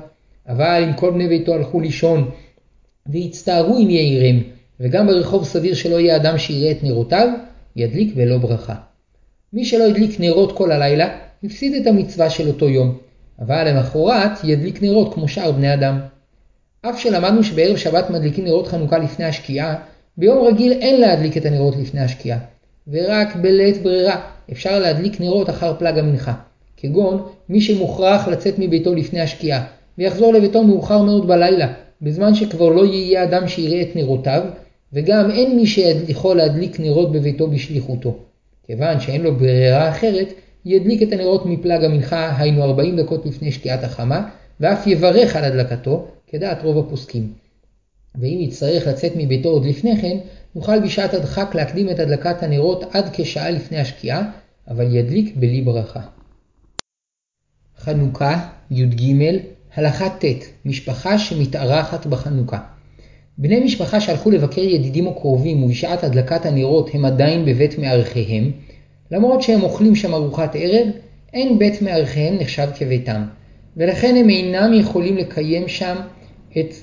אבל 0.49 0.85
אם 0.88 0.93
כל 0.93 1.11
בני 1.11 1.28
ביתו 1.28 1.55
הלכו 1.55 1.81
לישון 1.81 2.31
והצטערו 3.09 3.79
אם 3.79 3.91
יעירם, 3.91 4.43
וגם 4.81 5.07
ברחוב 5.07 5.45
סביר 5.45 5.75
שלא 5.75 6.00
יהיה 6.00 6.17
אדם 6.17 6.38
שיראה 6.38 6.71
את 6.71 6.83
נרותיו, 6.83 7.29
ידליק 7.77 8.15
בלא 8.15 8.38
ברכה. 8.38 8.75
מי 9.53 9.65
שלא 9.65 9.85
הדליק 9.85 10.21
נרות 10.21 10.57
כל 10.57 10.73
הלילה, 10.73 11.09
הפסיד 11.45 11.75
את 11.75 11.87
המצווה 11.87 12.31
של 12.31 12.49
אותו 12.49 12.69
יום, 12.69 12.99
אבל 13.41 13.69
למחרת 13.69 14.45
ידליק 14.45 14.83
נרות 14.83 15.15
כמו 15.15 15.29
שאר 15.29 15.53
בני 15.53 15.75
אדם. 15.75 15.99
אף 16.83 17.00
שלמדנו 17.00 17.45
שבערב 17.45 17.77
שבת 17.77 18.11
מדליקים 18.11 18.45
נרות 18.45 18.67
חנוכה 18.67 18.99
לפני 18.99 19.25
השקיעה, 19.25 19.75
ביום 20.17 20.47
רגיל 20.47 20.73
אין 20.73 21.00
להדליק 21.00 21.37
את 21.37 21.47
הנרות 21.47 21.77
לפני 21.77 22.00
השקיעה, 22.00 22.38
ורק 22.88 23.37
בלית 23.37 23.83
ברירה 23.83 24.21
אפשר 24.53 24.79
להדליק 24.79 25.21
נרות 25.21 25.50
אחר 25.50 25.75
פלג 25.79 25.99
המנחה, 25.99 26.35
כגון 26.77 27.23
מי 27.49 27.61
שמוכרח 27.61 28.29
לצאת 28.29 28.55
מביתו 28.59 28.95
לפני 28.95 29.21
השקיעה, 29.21 29.65
ויחזור 29.99 30.33
לביתו 30.35 30.65
מאוחר 30.65 31.03
מאוד 31.03 31.27
בלילה, 31.29 31.73
בזמן 32.02 32.35
שכבר 32.35 32.69
לא 32.69 32.85
יהיה 32.85 33.25
אדם 33.25 33.49
שיראה 33.49 33.83
את 33.83 33.97
נרותיו, 33.97 34.43
וגם 34.93 35.31
אין 35.31 35.57
מי 35.57 35.67
שיכול 35.67 36.37
להדליק 36.37 36.81
נרות 36.81 37.12
בביתו 37.12 37.47
בשליחותו. 37.50 38.19
כיוון 38.67 39.00
שאין 39.00 39.23
לו 39.23 39.37
ברירה 39.37 39.90
אחרת, 39.90 40.28
ידליק 40.64 41.02
את 41.02 41.12
הנרות 41.12 41.47
מפלג 41.47 41.85
המנחה, 41.85 42.37
היינו 42.38 42.62
40 42.62 42.97
דקות 42.97 43.26
לפני 43.26 43.52
שקיעת 43.52 43.85
החמה, 43.85 44.28
ואף 44.61 44.87
יברך 44.87 45.37
על 45.37 45.45
הדלקתו, 45.45 46.09
כדעת 46.26 46.62
רוב 46.62 46.87
הפוסקים. 46.87 47.33
ואם 48.14 48.38
יצטרך 48.40 48.87
לצאת 48.87 49.12
מביתו 49.17 49.49
עוד 49.49 49.64
לפני 49.64 49.97
כן, 50.00 50.17
יוכל 50.57 50.81
בשעת 50.81 51.14
הדחק 51.14 51.55
להקדים 51.55 51.90
את 51.90 51.99
הדלקת 51.99 52.43
הנרות 52.43 52.85
עד 52.93 53.11
כשעה 53.12 53.50
לפני 53.50 53.78
השקיעה, 53.78 54.31
אבל 54.69 54.97
ידליק 54.97 55.37
בלי 55.37 55.62
ברכה. 55.62 56.00
חנוכה, 57.78 58.49
י"ג, 58.71 59.14
הלכה 59.78 60.08
ט' 60.08 60.25
משפחה 60.64 61.18
שמתארחת 61.18 62.06
בחנוכה. 62.06 62.58
בני 63.38 63.61
משפחה 63.61 64.00
שהלכו 64.00 64.30
לבקר 64.30 64.61
ידידים 64.61 65.06
או 65.06 65.14
קרובים 65.14 65.62
ובשעת 65.62 66.04
הדלקת 66.04 66.47
הנרות 66.47 66.90
הם 66.94 67.04
עדיין 67.04 67.44
בבית 67.44 67.78
מארחיהם, 67.78 68.50
למרות 69.11 69.42
שהם 69.42 69.62
אוכלים 69.62 69.94
שם 69.94 70.14
ארוחת 70.14 70.56
ערב, 70.58 70.87
אין 71.32 71.58
בית 71.58 71.82
מארחיהם 71.82 72.37
נחשב 72.38 72.68
כביתם, 72.75 73.23
ולכן 73.76 74.16
הם 74.16 74.30
אינם 74.30 74.75
יכולים 74.75 75.16
לקיים 75.16 75.68
שם 75.68 75.97
את, 76.58 76.75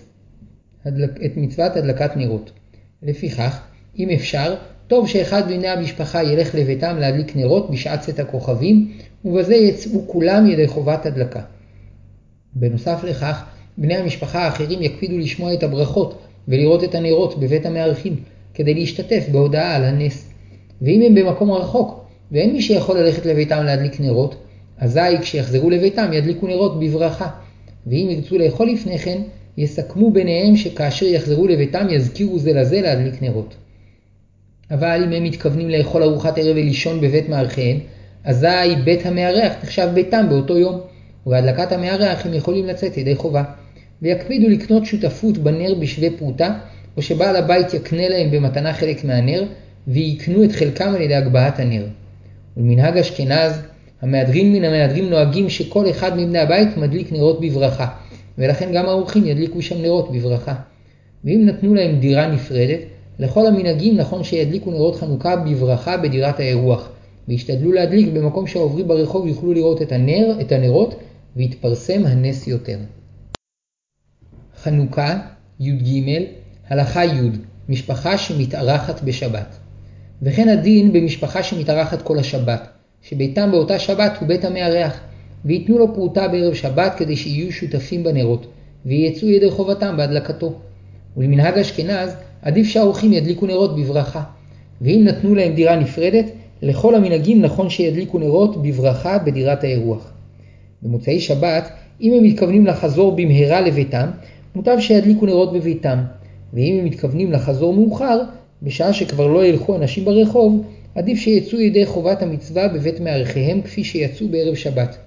הדלק, 0.85 1.11
את 1.25 1.31
מצוות 1.37 1.75
הדלקת 1.75 2.17
נרות. 2.17 2.51
לפיכך, 3.03 3.61
אם 3.99 4.09
אפשר, 4.09 4.55
טוב 4.87 5.07
שאחד 5.07 5.51
מבני 5.51 5.67
המשפחה 5.67 6.23
ילך 6.23 6.55
לביתם 6.55 6.97
להדליק 6.99 7.35
נרות 7.35 7.71
בשעת 7.71 8.01
צאת 8.01 8.19
הכוכבים, 8.19 8.91
ובזה 9.25 9.55
יצאו 9.55 10.07
כולם 10.07 10.49
ידי 10.49 10.67
חובת 10.67 11.05
הדלקה. 11.05 11.41
בנוסף 12.55 13.03
לכך, 13.03 13.43
בני 13.77 13.95
המשפחה 13.95 14.43
האחרים 14.45 14.81
יקפידו 14.81 15.17
לשמוע 15.17 15.53
את 15.53 15.63
הברכות 15.63 16.21
ולראות 16.47 16.83
את 16.83 16.95
הנרות 16.95 17.39
בבית 17.39 17.65
המארחים, 17.65 18.15
כדי 18.53 18.73
להשתתף 18.73 19.25
בהודעה 19.31 19.75
על 19.75 19.83
הנס. 19.83 20.31
ואם 20.81 21.01
הם 21.01 21.15
במקום 21.15 21.51
רחוק, 21.51 22.05
ואין 22.31 22.53
מי 22.53 22.61
שיכול 22.61 22.97
ללכת 22.97 23.25
לביתם 23.25 23.63
להדליק 23.63 23.99
נרות, 23.99 24.35
אזי 24.77 25.17
כשיחזרו 25.21 25.69
לביתם 25.69 26.13
ידליקו 26.13 26.47
נרות 26.47 26.79
בברכה. 26.79 27.27
ואם 27.87 28.07
ירצו 28.09 28.37
לאכול 28.37 28.69
לפני 28.69 28.97
כן, 28.97 29.21
יסכמו 29.57 30.11
ביניהם 30.11 30.55
שכאשר 30.55 31.05
יחזרו 31.05 31.47
לביתם 31.47 31.87
יזכירו 31.89 32.39
זה 32.39 32.53
לזה 32.53 32.81
להדליק 32.81 33.21
נרות. 33.21 33.55
אבל 34.71 35.03
אם 35.05 35.11
הם 35.11 35.23
מתכוונים 35.23 35.69
לאכול 35.69 36.03
ארוחת 36.03 36.37
ערב 36.37 36.55
ולישון 36.55 37.01
בבית 37.01 37.29
מארחיהם, 37.29 37.77
אזי 38.23 38.75
בית 38.83 39.05
המארח 39.05 39.53
נחשב 39.63 39.89
ביתם 39.93 40.25
באותו 40.29 40.57
יום, 40.57 40.81
ובהדלקת 41.25 41.71
המארח 41.71 42.25
הם 42.25 42.33
יכולים 42.33 42.65
לצאת 42.65 42.97
ידי 42.97 43.15
חובה. 43.15 43.43
ויקפידו 44.01 44.49
לקנות 44.49 44.85
שותפות 44.85 45.37
בנר 45.37 45.75
בשווה 45.79 46.07
פרוטה, 46.17 46.57
או 46.97 47.01
שבעל 47.01 47.35
הבית 47.35 47.73
יקנה 47.73 48.09
להם 48.09 48.31
במתנה 48.31 48.73
חלק 48.73 49.03
מהנר, 49.03 49.43
ויקנו 49.87 50.43
את 50.43 50.51
חלקם 50.51 50.93
על 50.95 51.01
ידי 51.01 51.15
הגבהת 51.15 51.59
הנר. 51.59 51.85
ולמנהג 52.57 52.97
אשכנז, 52.97 53.61
המהדרין 54.01 54.53
מן 54.53 54.63
המהדרים 54.63 55.09
נוהגים 55.09 55.49
שכל 55.49 55.89
אחד 55.89 56.17
מבני 56.17 56.39
הבית 56.39 56.77
מדליק 56.77 57.11
נרות 57.11 57.41
בברכה, 57.41 57.87
ולכן 58.37 58.71
גם 58.73 58.85
האורחים 58.85 59.25
ידליקו 59.25 59.61
שם 59.61 59.81
נרות 59.81 60.11
בברכה. 60.11 60.53
ואם 61.23 61.45
נתנו 61.45 61.75
להם 61.75 61.99
דירה 61.99 62.27
נפרדת, 62.27 62.79
לכל 63.19 63.47
המנהגים 63.47 63.97
נכון 63.97 64.23
שידליקו 64.23 64.71
נרות 64.71 64.95
חנוכה 64.95 65.35
בברכה 65.35 65.97
בדירת 65.97 66.39
האירוח, 66.39 66.89
וישתדלו 67.27 67.71
להדליק 67.71 68.07
במקום 68.13 68.47
שהעוברים 68.47 68.87
ברחוב 68.87 69.27
יוכלו 69.27 69.53
לראות 69.53 69.81
את, 69.81 69.91
הנר, 69.91 70.37
את 70.41 70.51
הנרות, 70.51 70.95
ויתפרסם 71.35 72.05
הנס 72.05 72.47
יותר. 72.47 72.77
חנוכה, 74.63 75.19
י"ג, 75.59 76.09
הלכה 76.67 77.05
י', 77.05 77.29
משפחה 77.69 78.17
שמתארחת 78.17 79.01
בשבת. 79.03 79.55
וכן 80.21 80.49
הדין 80.49 80.93
במשפחה 80.93 81.43
שמתארחת 81.43 82.01
כל 82.01 82.19
השבת, 82.19 82.67
שביתם 83.01 83.51
באותה 83.51 83.79
שבת 83.79 84.17
הוא 84.19 84.27
בית 84.27 84.45
המארח, 84.45 84.99
ויתנו 85.45 85.77
לו 85.77 85.93
פרוטה 85.93 86.27
בערב 86.27 86.53
שבת 86.53 86.93
כדי 86.97 87.15
שיהיו 87.15 87.51
שותפים 87.51 88.03
בנרות, 88.03 88.47
ויצאו 88.85 89.27
ידי 89.27 89.51
חובתם 89.51 89.97
בהדלקתו. 89.97 90.59
ולמנהג 91.17 91.57
אשכנז, 91.57 92.15
עדיף 92.41 92.67
שהאורחים 92.67 93.13
ידליקו 93.13 93.45
נרות 93.45 93.75
בברכה. 93.75 94.23
ואם 94.81 95.01
נתנו 95.07 95.35
להם 95.35 95.53
דירה 95.53 95.75
נפרדת, 95.75 96.25
לכל 96.61 96.95
המנהגים 96.95 97.41
נכון 97.41 97.69
שידליקו 97.69 98.19
נרות 98.19 98.61
בברכה 98.61 99.17
בדירת 99.17 99.63
האירוח. 99.63 100.14
במוצאי 100.81 101.19
שבת, 101.19 101.69
אם 102.01 102.13
הם 102.13 102.23
מתכוונים 102.23 102.65
לחזור 102.65 103.15
במהרה 103.15 103.61
לביתם, 103.61 104.09
מוטב 104.55 104.77
שידליקו 104.79 105.25
נרות 105.25 105.53
בביתם, 105.53 105.99
ואם 106.53 106.77
הם 106.79 106.85
מתכוונים 106.85 107.31
לחזור 107.31 107.73
מאוחר, 107.73 108.21
בשעה 108.63 108.93
שכבר 108.93 109.27
לא 109.27 109.45
ילכו 109.45 109.75
אנשים 109.75 110.05
ברחוב, 110.05 110.65
עדיף 110.95 111.19
שיצאו 111.19 111.61
ידי 111.61 111.85
חובת 111.85 112.21
המצווה 112.21 112.67
בבית 112.67 112.99
מארחיהם 112.99 113.61
כפי 113.61 113.83
שיצאו 113.83 114.27
בערב 114.27 114.55
שבת. 114.55 114.97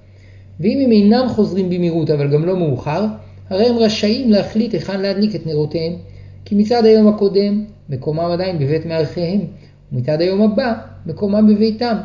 ואם 0.60 0.80
הם 0.84 0.92
אינם 0.92 1.28
חוזרים 1.28 1.70
במהירות 1.70 2.10
אבל 2.10 2.32
גם 2.32 2.44
לא 2.44 2.56
מאוחר, 2.56 3.06
הרי 3.50 3.66
הם 3.66 3.76
רשאים 3.76 4.30
להחליט 4.30 4.72
היכן 4.74 5.00
להדליק 5.00 5.34
את 5.34 5.46
נרותיהם, 5.46 5.92
כי 6.44 6.54
מצד 6.54 6.84
היום 6.84 7.08
הקודם 7.08 7.64
מקומם 7.88 8.30
עדיין 8.32 8.58
בבית 8.58 8.86
מארחיהם, 8.86 9.40
ומצד 9.92 10.20
היום 10.20 10.42
הבא 10.42 10.74
מקומם 11.06 11.54
בביתם. 11.54 11.96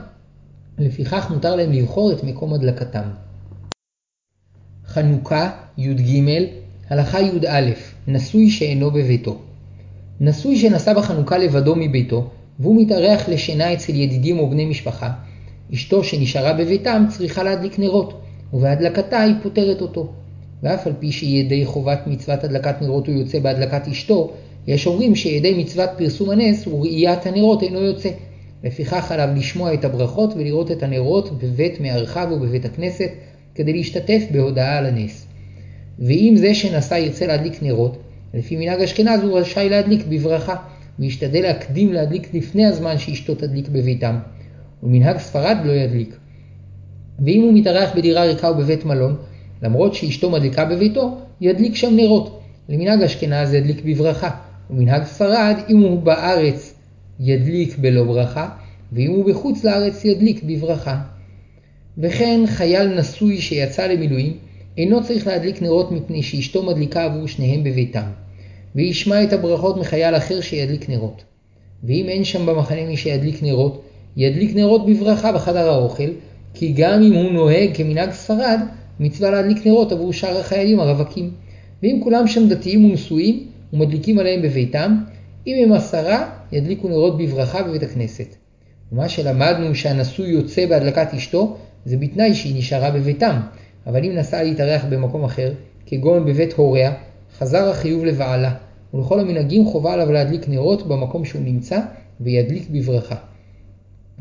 לפיכך 0.79 1.31
מותר 1.31 1.55
להם 1.55 1.71
לבחור 1.71 2.11
את 2.11 2.23
מקום 2.23 2.53
הדלקתם. 2.53 3.03
חנוכה, 4.87 5.49
י"ג, 5.77 6.21
הלכה 6.89 7.21
י"א, 7.21 7.71
נשוי 8.07 8.49
שאינו 8.49 8.91
בביתו. 8.91 9.37
נשוי 10.21 10.57
שנסע 10.57 10.93
בחנוכה 10.93 11.37
לבדו 11.37 11.75
מביתו, 11.75 12.29
והוא 12.59 12.81
מתארח 12.81 13.29
לשינה 13.29 13.73
אצל 13.73 13.95
ידידים 13.95 14.39
או 14.39 14.49
בני 14.49 14.65
משפחה, 14.65 15.11
אשתו 15.73 16.03
שנשארה 16.03 16.53
בביתם 16.53 17.05
צריכה 17.09 17.43
להדליק 17.43 17.79
נרות, 17.79 18.21
ובהדלקתה 18.53 19.21
היא 19.21 19.35
פותרת 19.43 19.81
אותו. 19.81 20.11
ואף 20.63 20.87
על 20.87 20.93
פי 20.99 21.11
שידי 21.11 21.65
חובת 21.65 21.99
מצוות 22.07 22.43
הדלקת 22.43 22.81
נרות 22.81 23.07
הוא 23.07 23.15
יוצא 23.15 23.39
בהדלקת 23.39 23.87
אשתו, 23.87 24.31
יש 24.67 24.87
אומרים 24.87 25.15
שידי 25.15 25.53
מצוות 25.63 25.89
פרסום 25.97 26.29
הנס 26.29 26.67
וראיית 26.67 27.25
הנרות 27.25 27.63
אינו 27.63 27.81
יוצא. 27.81 28.09
לפיכך 28.63 29.11
עליו 29.11 29.29
לשמוע 29.35 29.73
את 29.73 29.85
הברכות 29.85 30.33
ולראות 30.35 30.71
את 30.71 30.83
הנרות 30.83 31.43
בבית 31.43 31.79
מארחיו 31.79 32.27
ובבית 32.31 32.65
הכנסת, 32.65 33.09
כדי 33.55 33.73
להשתתף 33.73 34.23
בהודעה 34.31 34.77
על 34.77 34.85
הנס. 34.85 35.27
ואם 35.99 36.33
זה 36.37 36.55
שנשא 36.55 36.93
ירצה 36.93 37.27
להדליק 37.27 37.63
נרות, 37.63 37.97
לפי 38.33 38.55
מנהג 38.55 38.81
אשכנז 38.81 39.23
הוא 39.23 39.39
רשאי 39.39 39.69
להדליק 39.69 40.05
בברכה, 40.09 40.55
וישתדל 40.99 41.41
להקדים 41.41 41.93
להדליק 41.93 42.33
לפני 42.33 42.65
הזמן 42.65 42.97
שאשתו 42.97 43.35
תדליק 43.35 43.69
בביתם. 43.69 44.15
ומנהג 44.83 45.17
ספרד 45.17 45.57
לא 45.63 45.71
ידליק. 45.71 46.15
ואם 47.25 47.41
הוא 47.41 47.53
מתארח 47.53 47.95
בדירה 47.95 48.25
ריקה 48.25 48.47
או 48.47 48.55
בבית 48.55 48.85
מלון, 48.85 49.15
למרות 49.61 49.93
שאשתו 49.93 50.29
מדליקה 50.29 50.65
בביתו, 50.65 51.17
ידליק 51.41 51.75
שם 51.75 51.95
נרות. 51.95 52.39
למנהג 52.69 53.01
אשכנז 53.01 53.53
ידליק 53.53 53.81
בברכה, 53.85 54.29
ומנהג 54.69 55.03
ספרד, 55.03 55.55
אם 55.69 55.79
הוא 55.79 56.01
בארץ, 56.01 56.73
ידליק 57.19 57.77
בלא 57.77 58.03
ברכה, 58.03 58.49
ואם 58.91 59.11
הוא 59.11 59.25
בחוץ 59.25 59.63
לארץ 59.63 60.05
ידליק 60.05 60.43
בברכה. 60.43 61.01
וכן 61.97 62.39
חייל 62.47 62.99
נשוי 62.99 63.41
שיצא 63.41 63.87
למילואים, 63.87 64.37
אינו 64.77 65.03
צריך 65.03 65.27
להדליק 65.27 65.61
נרות 65.61 65.91
מפני 65.91 66.23
שאשתו 66.23 66.63
מדליקה 66.63 67.03
עבור 67.03 67.27
שניהם 67.27 67.63
בביתם. 67.63 68.03
וישמע 68.75 69.23
את 69.23 69.33
הברכות 69.33 69.77
מחייל 69.77 70.15
אחר 70.15 70.41
שידליק 70.41 70.89
נרות. 70.89 71.23
ואם 71.83 72.05
אין 72.09 72.23
שם 72.23 72.45
במחנה 72.45 72.85
מי 72.85 72.97
שידליק 72.97 73.43
נרות, 73.43 73.83
ידליק 74.17 74.55
נרות 74.55 74.85
בברכה 74.85 75.31
בחדר 75.31 75.69
האוכל, 75.69 76.09
כי 76.53 76.73
גם 76.75 77.03
אם 77.03 77.13
הוא 77.13 77.31
נוהג 77.31 77.69
כמנהג 77.73 78.11
ספרד, 78.11 78.59
מצווה 78.99 79.31
להדליק 79.31 79.67
נרות 79.67 79.91
עבור 79.91 80.13
שאר 80.13 80.37
החיילים 80.37 80.79
הרווקים. 80.79 81.31
ואם 81.83 81.99
כולם 82.03 82.27
שם 82.27 82.49
דתיים 82.49 82.85
ונשואים, 82.85 83.47
ומדליקים 83.73 84.19
עליהם 84.19 84.41
בביתם, 84.41 84.97
אם 85.47 85.63
הם 85.63 85.73
עשרה, 85.73 86.29
ידליקו 86.51 86.89
נרות 86.89 87.17
בברכה 87.17 87.63
בבית 87.63 87.83
הכנסת. 87.83 88.35
ומה 88.91 89.09
שלמדנו 89.09 89.75
שהנשוי 89.75 90.29
יוצא 90.29 90.65
בהדלקת 90.65 91.13
אשתו, 91.13 91.57
זה 91.85 91.97
בתנאי 91.97 92.35
שהיא 92.35 92.57
נשארה 92.57 92.91
בביתם, 92.91 93.39
אבל 93.87 94.05
אם 94.05 94.11
נסעה 94.15 94.43
להתארח 94.43 94.85
במקום 94.89 95.23
אחר, 95.23 95.53
כגון 95.85 96.25
בבית 96.25 96.53
הוריה, 96.53 96.93
חזר 97.37 97.69
החיוב 97.69 98.05
לבעלה, 98.05 98.53
ולכל 98.93 99.19
המנהגים 99.19 99.65
חובה 99.65 99.93
עליו 99.93 100.11
להדליק 100.11 100.49
נרות 100.49 100.87
במקום 100.87 101.25
שהוא 101.25 101.41
נמצא, 101.41 101.79
וידליק 102.21 102.69
בברכה. 102.69 103.15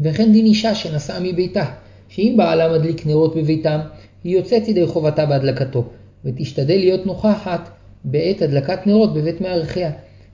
וכן 0.00 0.32
דין 0.32 0.46
אישה 0.46 0.74
שנסעה 0.74 1.20
מביתה, 1.20 1.64
שאם 2.08 2.34
בעלה 2.36 2.78
מדליק 2.78 3.06
נרות 3.06 3.36
בביתם, 3.36 3.80
היא 4.24 4.36
יוצאת 4.36 4.68
ידי 4.68 4.86
חובתה 4.86 5.26
בהדלקתו, 5.26 5.84
ותשתדל 6.24 6.76
להיות 6.76 7.06
נוכחת 7.06 7.68
בעת 8.04 8.42
הדלקת 8.42 8.86
נרות 8.86 9.14
בבית 9.14 9.40
מארחיה, 9.40 9.90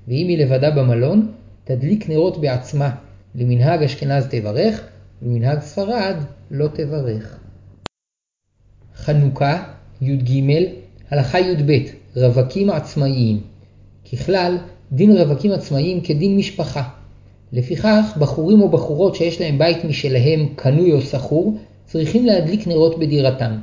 ואם 0.09 0.29
היא 0.29 0.39
לבדה 0.39 0.71
במלון, 0.71 1.33
תדליק 1.65 2.09
נרות 2.09 2.41
בעצמה. 2.41 2.91
למנהג 3.35 3.83
אשכנז 3.83 4.27
תברך, 4.31 4.87
ולמנהג 5.23 5.61
ספרד 5.61 6.17
לא 6.51 6.69
תברך. 6.69 7.39
חנוכה, 8.95 9.65
י"ג, 10.03 10.43
הלכה 11.11 11.41
י"ב, 11.41 11.73
רווקים 12.17 12.71
עצמאיים. 12.71 13.41
ככלל, 14.13 14.57
דין 14.93 15.17
רווקים 15.17 15.53
עצמאיים 15.53 16.01
כדין 16.01 16.37
משפחה. 16.37 16.83
לפיכך, 17.53 18.17
בחורים 18.19 18.63
או 18.63 18.69
בחורות 18.69 19.15
שיש 19.15 19.41
להם 19.41 19.59
בית 19.59 19.85
משלהם, 19.85 20.49
קנוי 20.57 20.93
או 20.93 21.01
שכור, 21.01 21.59
צריכים 21.85 22.27
להדליק 22.27 22.67
נרות 22.67 22.99
בדירתם. 22.99 23.59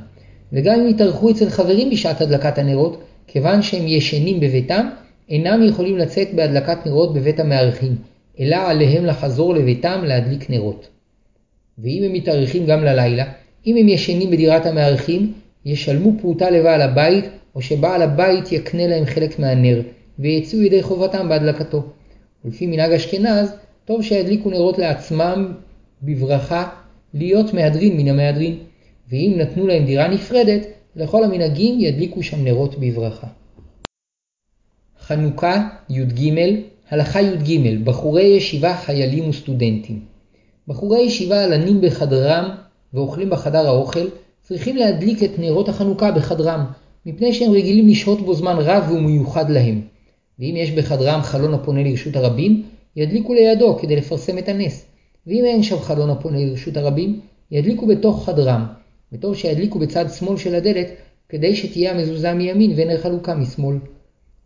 וגם 0.52 0.80
אם 0.80 0.88
יתארחו 0.88 1.30
אצל 1.30 1.50
חברים 1.50 1.90
בשעת 1.90 2.20
הדלקת 2.20 2.58
הנרות, 2.58 3.02
כיוון 3.26 3.62
שהם 3.62 3.86
ישנים 3.86 4.40
בביתם, 4.40 4.88
אינם 5.28 5.62
יכולים 5.68 5.98
לצאת 5.98 6.34
בהדלקת 6.34 6.86
נרות 6.86 7.14
בבית 7.14 7.40
המארחים, 7.40 7.96
אלא 8.40 8.56
עליהם 8.56 9.06
לחזור 9.06 9.54
לביתם 9.54 10.00
להדליק 10.04 10.50
נרות. 10.50 10.95
ואם 11.78 12.02
הם 12.04 12.12
מתארחים 12.12 12.66
גם 12.66 12.84
ללילה, 12.84 13.24
אם 13.66 13.76
הם 13.76 13.88
ישנים 13.88 14.30
בדירת 14.30 14.66
המארחים, 14.66 15.32
ישלמו 15.64 16.12
פרוטה 16.20 16.50
לבעל 16.50 16.82
הבית, 16.82 17.24
או 17.54 17.62
שבעל 17.62 18.02
הבית 18.02 18.52
יקנה 18.52 18.86
להם 18.86 19.04
חלק 19.04 19.38
מהנר, 19.38 19.82
ויצאו 20.18 20.62
ידי 20.62 20.82
חובתם 20.82 21.28
בהדלקתו. 21.28 21.82
ולפי 22.44 22.66
מנהג 22.66 22.92
אשכנז, 22.92 23.52
טוב 23.84 24.02
שידליקו 24.02 24.50
נרות 24.50 24.78
לעצמם 24.78 25.52
בברכה, 26.02 26.68
להיות 27.14 27.54
מהדרין 27.54 27.96
מן 27.96 28.08
המהדרין. 28.08 28.58
ואם 29.08 29.34
נתנו 29.36 29.66
להם 29.66 29.84
דירה 29.84 30.08
נפרדת, 30.08 30.66
לכל 30.96 31.24
המנהגים 31.24 31.80
ידליקו 31.80 32.22
שם 32.22 32.44
נרות 32.44 32.78
בברכה. 32.78 33.26
חנוכה, 35.00 35.68
י"ג, 35.90 36.32
הלכה 36.90 37.22
י"ג, 37.22 37.84
בחורי 37.84 38.22
ישיבה, 38.22 38.76
חיילים 38.76 39.28
וסטודנטים. 39.28 40.15
בחורי 40.68 41.00
ישיבה 41.00 41.44
הלנים 41.44 41.80
בחדרם 41.80 42.50
ואוכלים 42.94 43.30
בחדר 43.30 43.66
האוכל, 43.66 44.06
צריכים 44.42 44.76
להדליק 44.76 45.22
את 45.22 45.38
נרות 45.38 45.68
החנוכה 45.68 46.12
בחדרם, 46.12 46.64
מפני 47.06 47.32
שהם 47.32 47.52
רגילים 47.52 47.88
לשהות 47.88 48.20
בו 48.20 48.34
זמן 48.34 48.56
רב 48.58 48.84
והוא 48.88 49.00
מיוחד 49.00 49.50
להם. 49.50 49.80
ואם 50.38 50.54
יש 50.56 50.70
בחדרם 50.70 51.20
חלון 51.22 51.54
הפונה 51.54 51.82
לרשות 51.82 52.16
הרבים, 52.16 52.62
ידליקו 52.96 53.34
לידו 53.34 53.78
כדי 53.78 53.96
לפרסם 53.96 54.38
את 54.38 54.48
הנס. 54.48 54.86
ואם 55.26 55.44
אין 55.44 55.62
שם 55.62 55.78
חלון 55.78 56.10
הפונה 56.10 56.44
לרשות 56.44 56.76
הרבים, 56.76 57.20
ידליקו 57.50 57.86
בתוך 57.86 58.26
חדרם, 58.26 58.66
וטוב 59.12 59.36
שידליקו 59.36 59.78
בצד 59.78 60.04
שמאל 60.18 60.36
של 60.36 60.54
הדלת, 60.54 60.86
כדי 61.28 61.56
שתהיה 61.56 61.90
המזוזה 61.90 62.32
מימין 62.32 62.72
ונר 62.76 62.98
חלוקה 62.98 63.34
משמאל. 63.34 63.76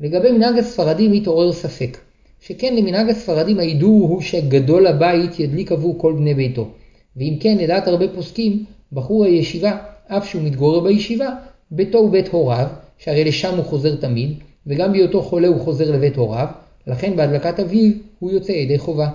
לגבי 0.00 0.33
מנהג 0.33 0.59
הספרדים 0.59 1.12
התעורר 1.12 1.52
ספק, 1.52 1.98
שכן 2.40 2.76
למנהג 2.76 3.09
הספרדים 3.09 3.59
הידור 3.59 4.09
הוא 4.09 4.20
שגדול 4.20 4.87
הבית 4.87 5.40
ידליק 5.40 5.72
עבור 5.72 5.98
כל 5.98 6.12
בני 6.12 6.35
ביתו, 6.35 6.68
ואם 7.16 7.37
כן 7.40 7.59
לדעת 7.59 7.88
הרבה 7.88 8.09
פוסקים, 8.09 8.64
בחור 8.92 9.24
הישיבה, 9.24 9.76
אף 10.07 10.29
שהוא 10.29 10.42
מתגורר 10.42 10.81
בישיבה, 10.81 11.29
ביתו 11.70 11.98
הוא 11.98 12.11
בית 12.11 12.29
הוריו, 12.29 12.66
שהרי 12.98 13.24
לשם 13.24 13.57
הוא 13.57 13.64
חוזר 13.64 13.96
תמיד, 13.96 14.35
וגם 14.66 14.92
בהיותו 14.92 15.22
חולה 15.22 15.48
הוא 15.48 15.61
חוזר 15.61 15.90
לבית 15.90 16.16
הוריו, 16.16 16.46
לכן 16.87 17.16
בהדלקת 17.16 17.61
אביו 17.61 17.92
הוא 18.18 18.31
יוצא 18.31 18.53
ידי 18.53 18.79
חובה. 18.79 19.09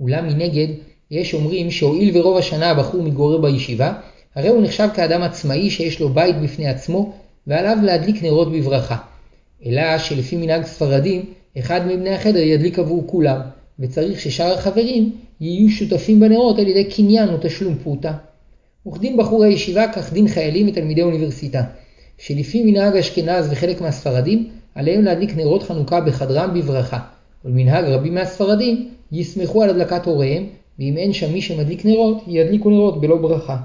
אולם 0.00 0.26
מנגד, 0.26 0.68
יש 1.10 1.34
אומרים 1.34 1.70
שהואיל 1.70 2.18
ורוב 2.18 2.36
השנה 2.36 2.70
הבחור 2.70 3.02
מתגורר 3.02 3.38
בישיבה, 3.38 3.92
הרי 4.34 4.48
הוא 4.48 4.62
נחשב 4.62 4.88
כאדם 4.94 5.22
עצמאי 5.22 5.70
שיש 5.70 6.00
לו 6.00 6.08
בית 6.08 6.36
בפני 6.36 6.68
עצמו, 6.68 7.12
ועליו 7.46 7.78
להדליק 7.82 8.22
נרות 8.22 8.52
בברכה. 8.52 8.96
אלא 9.66 9.98
שלפי 9.98 10.36
מנהג 10.36 10.64
ספרדים, 10.64 11.24
אחד 11.58 11.86
מבני 11.86 12.10
החדר 12.10 12.38
ידליק 12.38 12.78
עבור 12.78 13.04
כולם, 13.06 13.40
וצריך 13.78 14.20
ששאר 14.20 14.54
החברים 14.54 15.12
יהיו 15.40 15.68
שותפים 15.70 16.20
בנרות 16.20 16.58
על 16.58 16.68
ידי 16.68 16.84
קניין 16.84 17.28
או 17.28 17.34
תשלום 17.40 17.74
פרוטה. 17.82 18.12
וכדין 18.86 19.16
בחור 19.16 19.44
הישיבה 19.44 19.92
כך 19.92 20.12
דין 20.12 20.28
חיילים 20.28 20.68
ותלמידי 20.68 21.02
אוניברסיטה, 21.02 21.62
שלפי 22.18 22.62
מנהג 22.62 22.96
אשכנז 22.96 23.48
וחלק 23.50 23.80
מהספרדים, 23.80 24.48
עליהם 24.74 25.04
להדליק 25.04 25.36
נרות 25.36 25.62
חנוכה 25.62 26.00
בחדרם 26.00 26.54
בברכה, 26.54 26.98
ולמנהג 27.44 27.84
רבים 27.84 28.14
מהספרדים 28.14 28.88
יסמכו 29.12 29.62
על 29.62 29.70
הדלקת 29.70 30.06
הוריהם, 30.06 30.46
ואם 30.78 30.96
אין 30.96 31.12
שם 31.12 31.32
מי 31.32 31.42
שמדליק 31.42 31.84
נרות, 31.84 32.22
ידליקו 32.26 32.70
נרות 32.70 33.00
בלא 33.00 33.16
ברכה. 33.16 33.56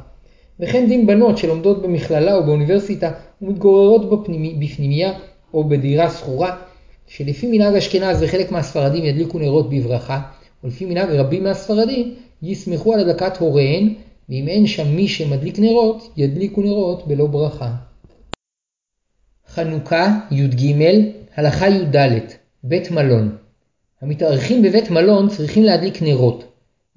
וכן 0.59 0.87
דין 0.87 1.07
בנות 1.07 1.37
שלומדות 1.37 1.81
במכללה 1.81 2.35
או 2.35 2.43
באוניברסיטה 2.43 3.11
ומתגוררות 3.41 4.09
בפנימי, 4.09 4.55
בפנימייה 4.59 5.13
או 5.53 5.63
בדירה 5.63 6.09
שכורה, 6.09 6.55
שלפי 7.07 7.47
מנהג 7.47 7.75
אשכנז 7.75 8.23
וחלק 8.23 8.51
מהספרדים 8.51 9.05
ידליקו 9.05 9.39
נרות 9.39 9.69
בברכה, 9.69 10.21
ולפי 10.63 10.85
מנהג 10.85 11.09
רבים 11.09 11.43
מהספרדים 11.43 12.15
יסמכו 12.41 12.93
על 12.93 12.99
הדלקת 12.99 13.37
הוריהן, 13.37 13.93
ואם 14.29 14.47
אין 14.47 14.67
שם 14.67 14.95
מי 14.95 15.07
שמדליק 15.07 15.59
נרות, 15.59 16.13
ידליקו 16.17 16.61
נרות 16.61 17.07
בלא 17.07 17.25
ברכה. 17.25 17.75
חנוכה 19.47 20.19
י"ג 20.31 20.73
הלכה 21.35 21.69
י"ד 21.69 21.95
בית 22.63 22.91
מלון 22.91 23.35
המתארחים 24.01 24.61
בבית 24.61 24.91
מלון 24.91 25.29
צריכים 25.29 25.63
להדליק 25.63 26.01
נרות. 26.01 26.43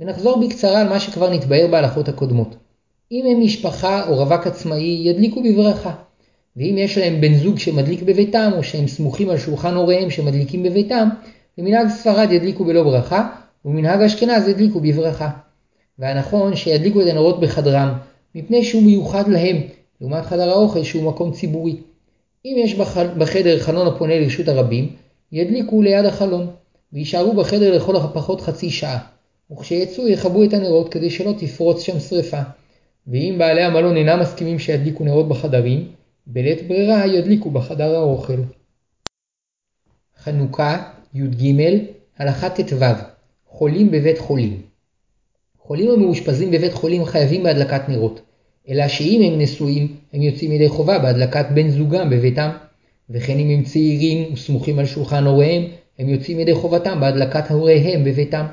ונחזור 0.01 0.47
בקצרה 0.47 0.81
על 0.81 0.89
מה 0.89 1.01
שכבר 1.01 1.31
נתבהר 1.31 1.67
בהלכות 1.71 2.09
הקודמות. 2.09 2.57
אם 3.13 3.25
הם 3.31 3.41
משפחה 3.41 4.09
או 4.09 4.17
רווק 4.17 4.47
עצמאי, 4.47 5.03
ידליקו 5.05 5.43
בברכה. 5.43 5.95
ואם 6.57 6.75
יש 6.79 6.99
להם 6.99 7.21
בן 7.21 7.35
זוג 7.35 7.59
שמדליק 7.59 8.03
בביתם, 8.03 8.51
או 8.57 8.63
שהם 8.63 8.87
סמוכים 8.87 9.31
על 9.31 9.39
שולחן 9.39 9.75
הוריהם 9.75 10.11
שמדליקים 10.11 10.63
בביתם, 10.63 11.09
במנהג 11.59 11.89
ספרד 11.89 12.33
ידליקו 12.33 12.65
בלא 12.65 12.83
ברכה, 12.83 13.29
ובמנהג 13.65 14.01
אשכנז 14.01 14.49
ידליקו 14.49 14.81
בברכה. 14.81 15.31
והנכון 15.99 16.57
שידליקו 16.57 17.03
את 17.03 17.07
הנרות 17.07 17.41
בחדרם, 17.41 17.93
מפני 18.35 18.65
שהוא 18.65 18.83
מיוחד 18.83 19.29
להם, 19.29 19.57
לעומת 20.01 20.25
חדר 20.25 20.51
האוכל 20.51 20.83
שהוא 20.83 21.03
מקום 21.03 21.33
ציבורי. 21.33 21.77
אם 22.45 22.57
יש 22.59 22.75
בחדר 23.19 23.59
חלון 23.59 23.87
הפונה 23.87 24.19
לרשות 24.19 24.49
הרבים, 24.49 24.89
ידליקו 25.33 25.83
ליד 25.83 26.05
החלון, 26.05 26.47
ויישארו 26.93 27.33
בחדר 27.35 27.77
לכל 27.77 27.97
הפחות 27.97 28.41
חצי 28.41 28.71
שעה, 28.71 28.99
וכשיצאו 29.53 30.09
יכבו 30.09 30.45
את 30.45 30.53
הנרות 30.53 30.89
כדי 30.89 31.11
שלא 31.11 31.33
תפרוץ 31.39 31.83
שם 31.83 32.01
שרפה. 32.01 32.41
ואם 33.07 33.35
בעלי 33.39 33.63
המלון 33.63 33.97
אינם 33.97 34.21
מסכימים 34.21 34.59
שידליקו 34.59 35.05
נרות 35.05 35.29
בחדרים, 35.29 35.89
בלית 36.27 36.69
ברירה 36.69 37.07
ידליקו 37.07 37.51
בחדר 37.51 37.95
האוכל. 37.95 38.43
חנוכה, 40.19 40.91
י"ג, 41.15 41.55
הלכה 42.19 42.51
ט"ו 42.51 42.85
חולים 43.47 43.91
בבית 43.91 44.19
חולים 44.19 44.63
חולים 45.59 45.91
המאושפזים 45.91 46.51
בבית 46.51 46.73
חולים 46.73 47.05
חייבים 47.05 47.43
בהדלקת 47.43 47.89
נרות, 47.89 48.21
אלא 48.69 48.89
שאם 48.89 49.33
הם 49.33 49.41
נשואים, 49.41 49.97
הם 50.13 50.23
יוצאים 50.23 50.53
ידי 50.53 50.69
חובה 50.69 50.99
בהדלקת 50.99 51.47
בן 51.55 51.71
זוגם 51.71 52.11
בביתם, 52.11 52.51
וכן 53.11 53.39
אם 53.39 53.51
הם 53.51 53.63
צעירים 53.63 54.33
וסמוכים 54.33 54.79
על 54.79 54.87
שולחן 54.87 55.25
הוריהם, 55.25 55.63
הם 55.99 56.09
יוצאים 56.09 56.41
ידי 56.41 56.55
חובתם 56.55 57.01
בהדלקת 57.01 57.51
הוריהם 57.51 58.05
בביתם. 58.05 58.47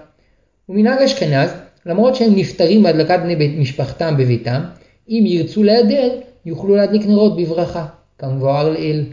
ומנהג 0.69 1.01
אשכנז, 1.01 1.49
למרות 1.85 2.15
שהם 2.15 2.35
נפטרים 2.35 2.83
בהדלקת 2.83 3.19
בני 3.23 3.57
משפחתם 3.59 4.17
בביתם, 4.17 4.61
אם 5.09 5.23
ירצו 5.27 5.63
להיעדר, 5.63 6.19
יוכלו 6.45 6.75
להדליק 6.75 7.05
נרות 7.05 7.35
בברכה, 7.35 7.85
כמבואר 8.17 8.69
לאל. 8.69 9.03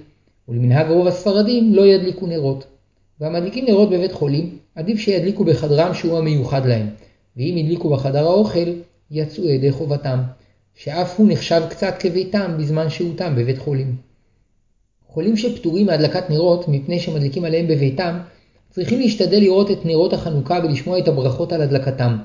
ולמנהג 0.49 0.90
רוב 0.90 1.07
הספרדים 1.07 1.75
לא 1.75 1.87
ידליקו 1.87 2.27
נרות. 2.27 2.66
והמדליקים 3.21 3.64
נרות 3.69 3.90
בבית 3.90 4.12
חולים, 4.12 4.59
עדיף 4.75 4.99
שידליקו 4.99 5.45
בחדרם 5.45 5.95
שהוא 5.95 6.19
המיוחד 6.19 6.66
להם, 6.66 6.87
ואם 7.37 7.55
ידליקו 7.57 7.90
בחדר 7.90 8.27
האוכל, 8.27 8.73
יצאו 9.11 9.49
ידי 9.49 9.73
חובתם, 9.73 10.19
שאף 10.75 11.19
הוא 11.19 11.29
נחשב 11.31 11.62
קצת 11.71 11.95
כביתם 11.99 12.55
בזמן 12.59 12.90
שהותם 12.90 13.35
בבית 13.37 13.59
חולים. 13.59 13.97
חולים 15.09 15.37
שפטורים 15.37 15.87
מהדלקת 15.87 16.31
נרות 16.31 16.69
מפני 16.69 17.01
שמדליקים 17.01 17.45
עליהם 17.45 17.69
בביתם, 17.69 18.19
צריכים 18.71 19.01
להשתדל 19.01 19.40
לראות 19.40 19.71
את 19.71 19.85
נרות 19.87 20.12
החנוכה 20.12 20.61
ולשמוע 20.64 20.99
את 20.99 21.09
הברכות 21.09 21.53
על 21.53 21.62
הדלקתם, 21.62 22.16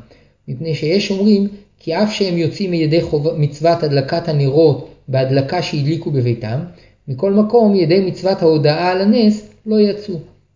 מפני 0.48 0.76
שיש 0.76 1.12
אומרים 1.12 1.48
כי 1.80 1.96
אף 1.96 2.14
שהם 2.14 2.38
יוצאים 2.38 2.72
מידי 2.72 3.02
חוב... 3.02 3.34
מצוות 3.38 3.84
הדלקת 3.84 4.28
הנרות 4.28 4.95
בהדלקה 5.08 5.62
שהדליקו 5.62 6.12
בביתם, 6.12 6.60
מכל 7.08 7.34
מקום 7.34 7.76
ידי 7.76 8.00
מצוות 8.00 8.42
ההודעה 8.42 8.92
על 8.92 9.02
הנס 9.02 9.50
לא 9.66 9.80
יצאו. 9.80 10.16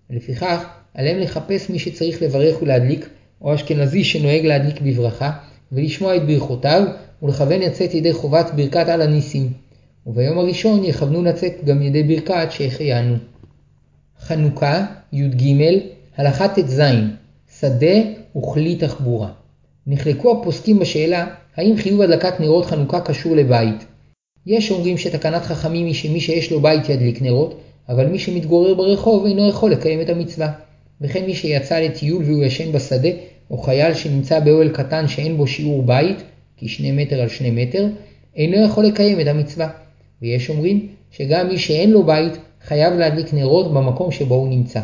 לפיכך, 0.10 0.66
עליהם 0.94 1.20
לחפש 1.20 1.70
מי 1.70 1.80
שצריך 1.80 2.22
לברך 2.22 2.62
ולהדליק, 2.62 3.10
או 3.42 3.56
אשכנזי 3.56 4.04
שנוהג 4.04 4.46
להדליק 4.46 4.82
בברכה, 4.82 5.32
ולשמוע 5.72 6.16
את 6.16 6.28
ברכותיו, 6.28 6.84
ולכוון 7.24 7.62
יצאת 7.62 7.94
ידי 7.94 8.14
חובת 8.14 8.52
ברכת 8.56 8.90
על 8.90 9.02
הניסים. 9.02 9.50
וביום 10.08 10.38
הראשון 10.38 10.84
יכוונו 10.84 11.24
לצאת 11.24 11.54
גם 11.66 11.82
ידי 11.82 12.04
ברכת 12.04 12.48
שהחיינו. 12.52 13.16
חנוכה, 14.20 14.86
י"ג, 15.14 15.54
הלכה 16.18 16.48
ט"ז, 16.48 16.82
שדה 17.60 17.96
וכלי 18.38 18.76
תחבורה. 18.76 19.32
נחלקו 19.88 20.40
הפוסקים 20.40 20.80
בשאלה 20.80 21.28
האם 21.58 21.78
חיוב 21.78 22.02
הדלקת 22.02 22.40
נרות 22.40 22.66
חנוכה 22.66 23.02
קשור 23.02 23.36
לבית. 23.36 23.86
יש 24.50 24.72
אומרים 24.72 24.98
שתקנת 24.98 25.42
חכמים 25.42 25.86
היא 25.86 25.94
שמי 25.94 26.20
שיש 26.20 26.52
לו 26.52 26.62
בית 26.62 26.90
ידליק 26.90 27.22
נרות, 27.22 27.60
אבל 27.90 28.06
מי 28.06 28.20
שמתגורר 28.20 28.74
ברחוב 28.74 29.26
אינו 29.26 29.50
יכול 29.50 29.72
לקיים 29.72 30.02
את 30.02 30.10
המצווה. 30.10 30.52
וכן 31.02 31.26
מי 31.26 31.36
שיצא 31.36 31.80
לטיול 31.80 32.24
והוא 32.24 32.44
ישן 32.44 32.72
בשדה, 32.72 33.10
או 33.52 33.58
חייל 33.58 33.94
שנמצא 33.94 34.40
באוהל 34.40 34.70
קטן 34.70 35.08
שאין 35.08 35.38
בו 35.38 35.48
שיעור 35.48 35.84
בית, 35.84 36.18
כשני 36.58 36.92
מטר 36.92 37.22
על 37.22 37.28
שני 37.30 37.52
מטר, 37.52 37.88
אינו 38.36 38.66
יכול 38.66 38.86
לקיים 38.86 39.20
את 39.20 39.28
המצווה. 39.28 39.70
ויש 40.22 40.50
אומרים 40.50 40.88
שגם 41.12 41.48
מי 41.48 41.58
שאין 41.58 41.92
לו 41.92 42.04
בית 42.04 42.34
חייב 42.68 42.94
להדליק 42.94 43.34
נרות 43.34 43.74
במקום 43.74 44.12
שבו 44.12 44.36
הוא 44.36 44.50
נמצא. 44.50 44.82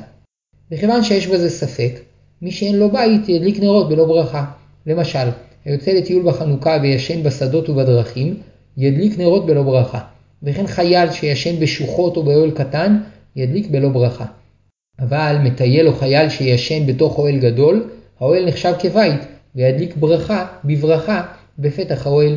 וכיוון 0.71 1.03
שיש 1.03 1.27
בזה 1.27 1.49
ספק, 1.49 1.99
מי 2.41 2.51
שאין 2.51 2.75
לו 2.75 2.89
בית 2.89 3.29
ידליק 3.29 3.59
נרות 3.59 3.89
בלא 3.89 4.05
ברכה. 4.05 4.45
למשל, 4.85 5.27
היוצא 5.65 5.91
לטיול 5.91 6.23
בחנוכה 6.23 6.77
וישן 6.81 7.23
בשדות 7.23 7.69
ובדרכים, 7.69 8.37
ידליק 8.77 9.17
נרות 9.17 9.45
בלא 9.45 9.63
ברכה. 9.63 9.99
וכן 10.43 10.67
חייל 10.67 11.11
שישן 11.11 11.59
בשוחות 11.59 12.17
או 12.17 12.23
באוהל 12.23 12.51
קטן, 12.51 12.97
ידליק 13.35 13.67
בלא 13.67 13.89
ברכה. 13.89 14.25
אבל 14.99 15.37
מטייל 15.43 15.87
או 15.87 15.93
חייל 15.93 16.29
שישן 16.29 16.85
בתוך 16.85 17.17
אוהל 17.17 17.39
גדול, 17.39 17.89
האוהל 18.19 18.45
נחשב 18.45 18.73
כבית, 18.79 19.21
וידליק 19.55 19.95
ברכה 19.97 20.47
בברכה 20.63 21.23
בפתח 21.59 22.07
האוהל. 22.07 22.35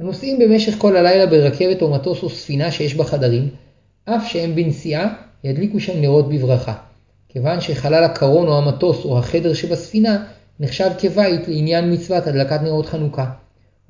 הנוסעים 0.00 0.38
במשך 0.38 0.74
כל 0.78 0.96
הלילה 0.96 1.26
ברכבת 1.26 1.82
או 1.82 1.90
מטוס 1.90 2.22
או 2.22 2.30
ספינה 2.30 2.70
שיש 2.70 2.94
בה 2.94 3.04
חדרים, 3.04 3.48
אף 4.04 4.28
שהם 4.28 4.54
בנסיעה, 4.54 5.14
ידליקו 5.44 5.80
שם 5.80 6.00
נרות 6.00 6.28
בברכה. 6.28 6.74
כיוון 7.28 7.60
שחלל 7.60 8.04
הקרון 8.04 8.48
או 8.48 8.58
המטוס 8.58 9.04
או 9.04 9.18
החדר 9.18 9.54
שבספינה 9.54 10.24
נחשב 10.60 10.90
כבית 10.98 11.48
לעניין 11.48 11.92
מצוות 11.92 12.26
הדלקת 12.26 12.62
נרות 12.62 12.86
חנוכה. 12.86 13.30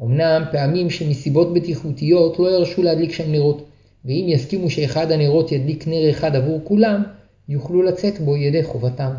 אמנם 0.01 0.45
פעמים 0.53 0.91
שמסיבות 0.91 1.55
בטיחותיות 1.55 2.39
לא 2.39 2.49
ירשו 2.49 2.83
להדליק 2.83 3.13
שם 3.13 3.33
נרות, 3.33 3.69
ואם 4.05 4.27
יסכימו 4.29 4.71
שאחד 4.71 5.13
הנרות 5.13 5.53
ידליק 5.53 5.89
נר 5.89 6.11
אחד 6.11 6.37
עבור 6.37 6.61
כולם, 6.65 7.03
יוכלו 7.49 7.83
לצאת 7.83 8.21
בו 8.21 8.37
ידי 8.37 8.63
חובתם. 8.63 9.13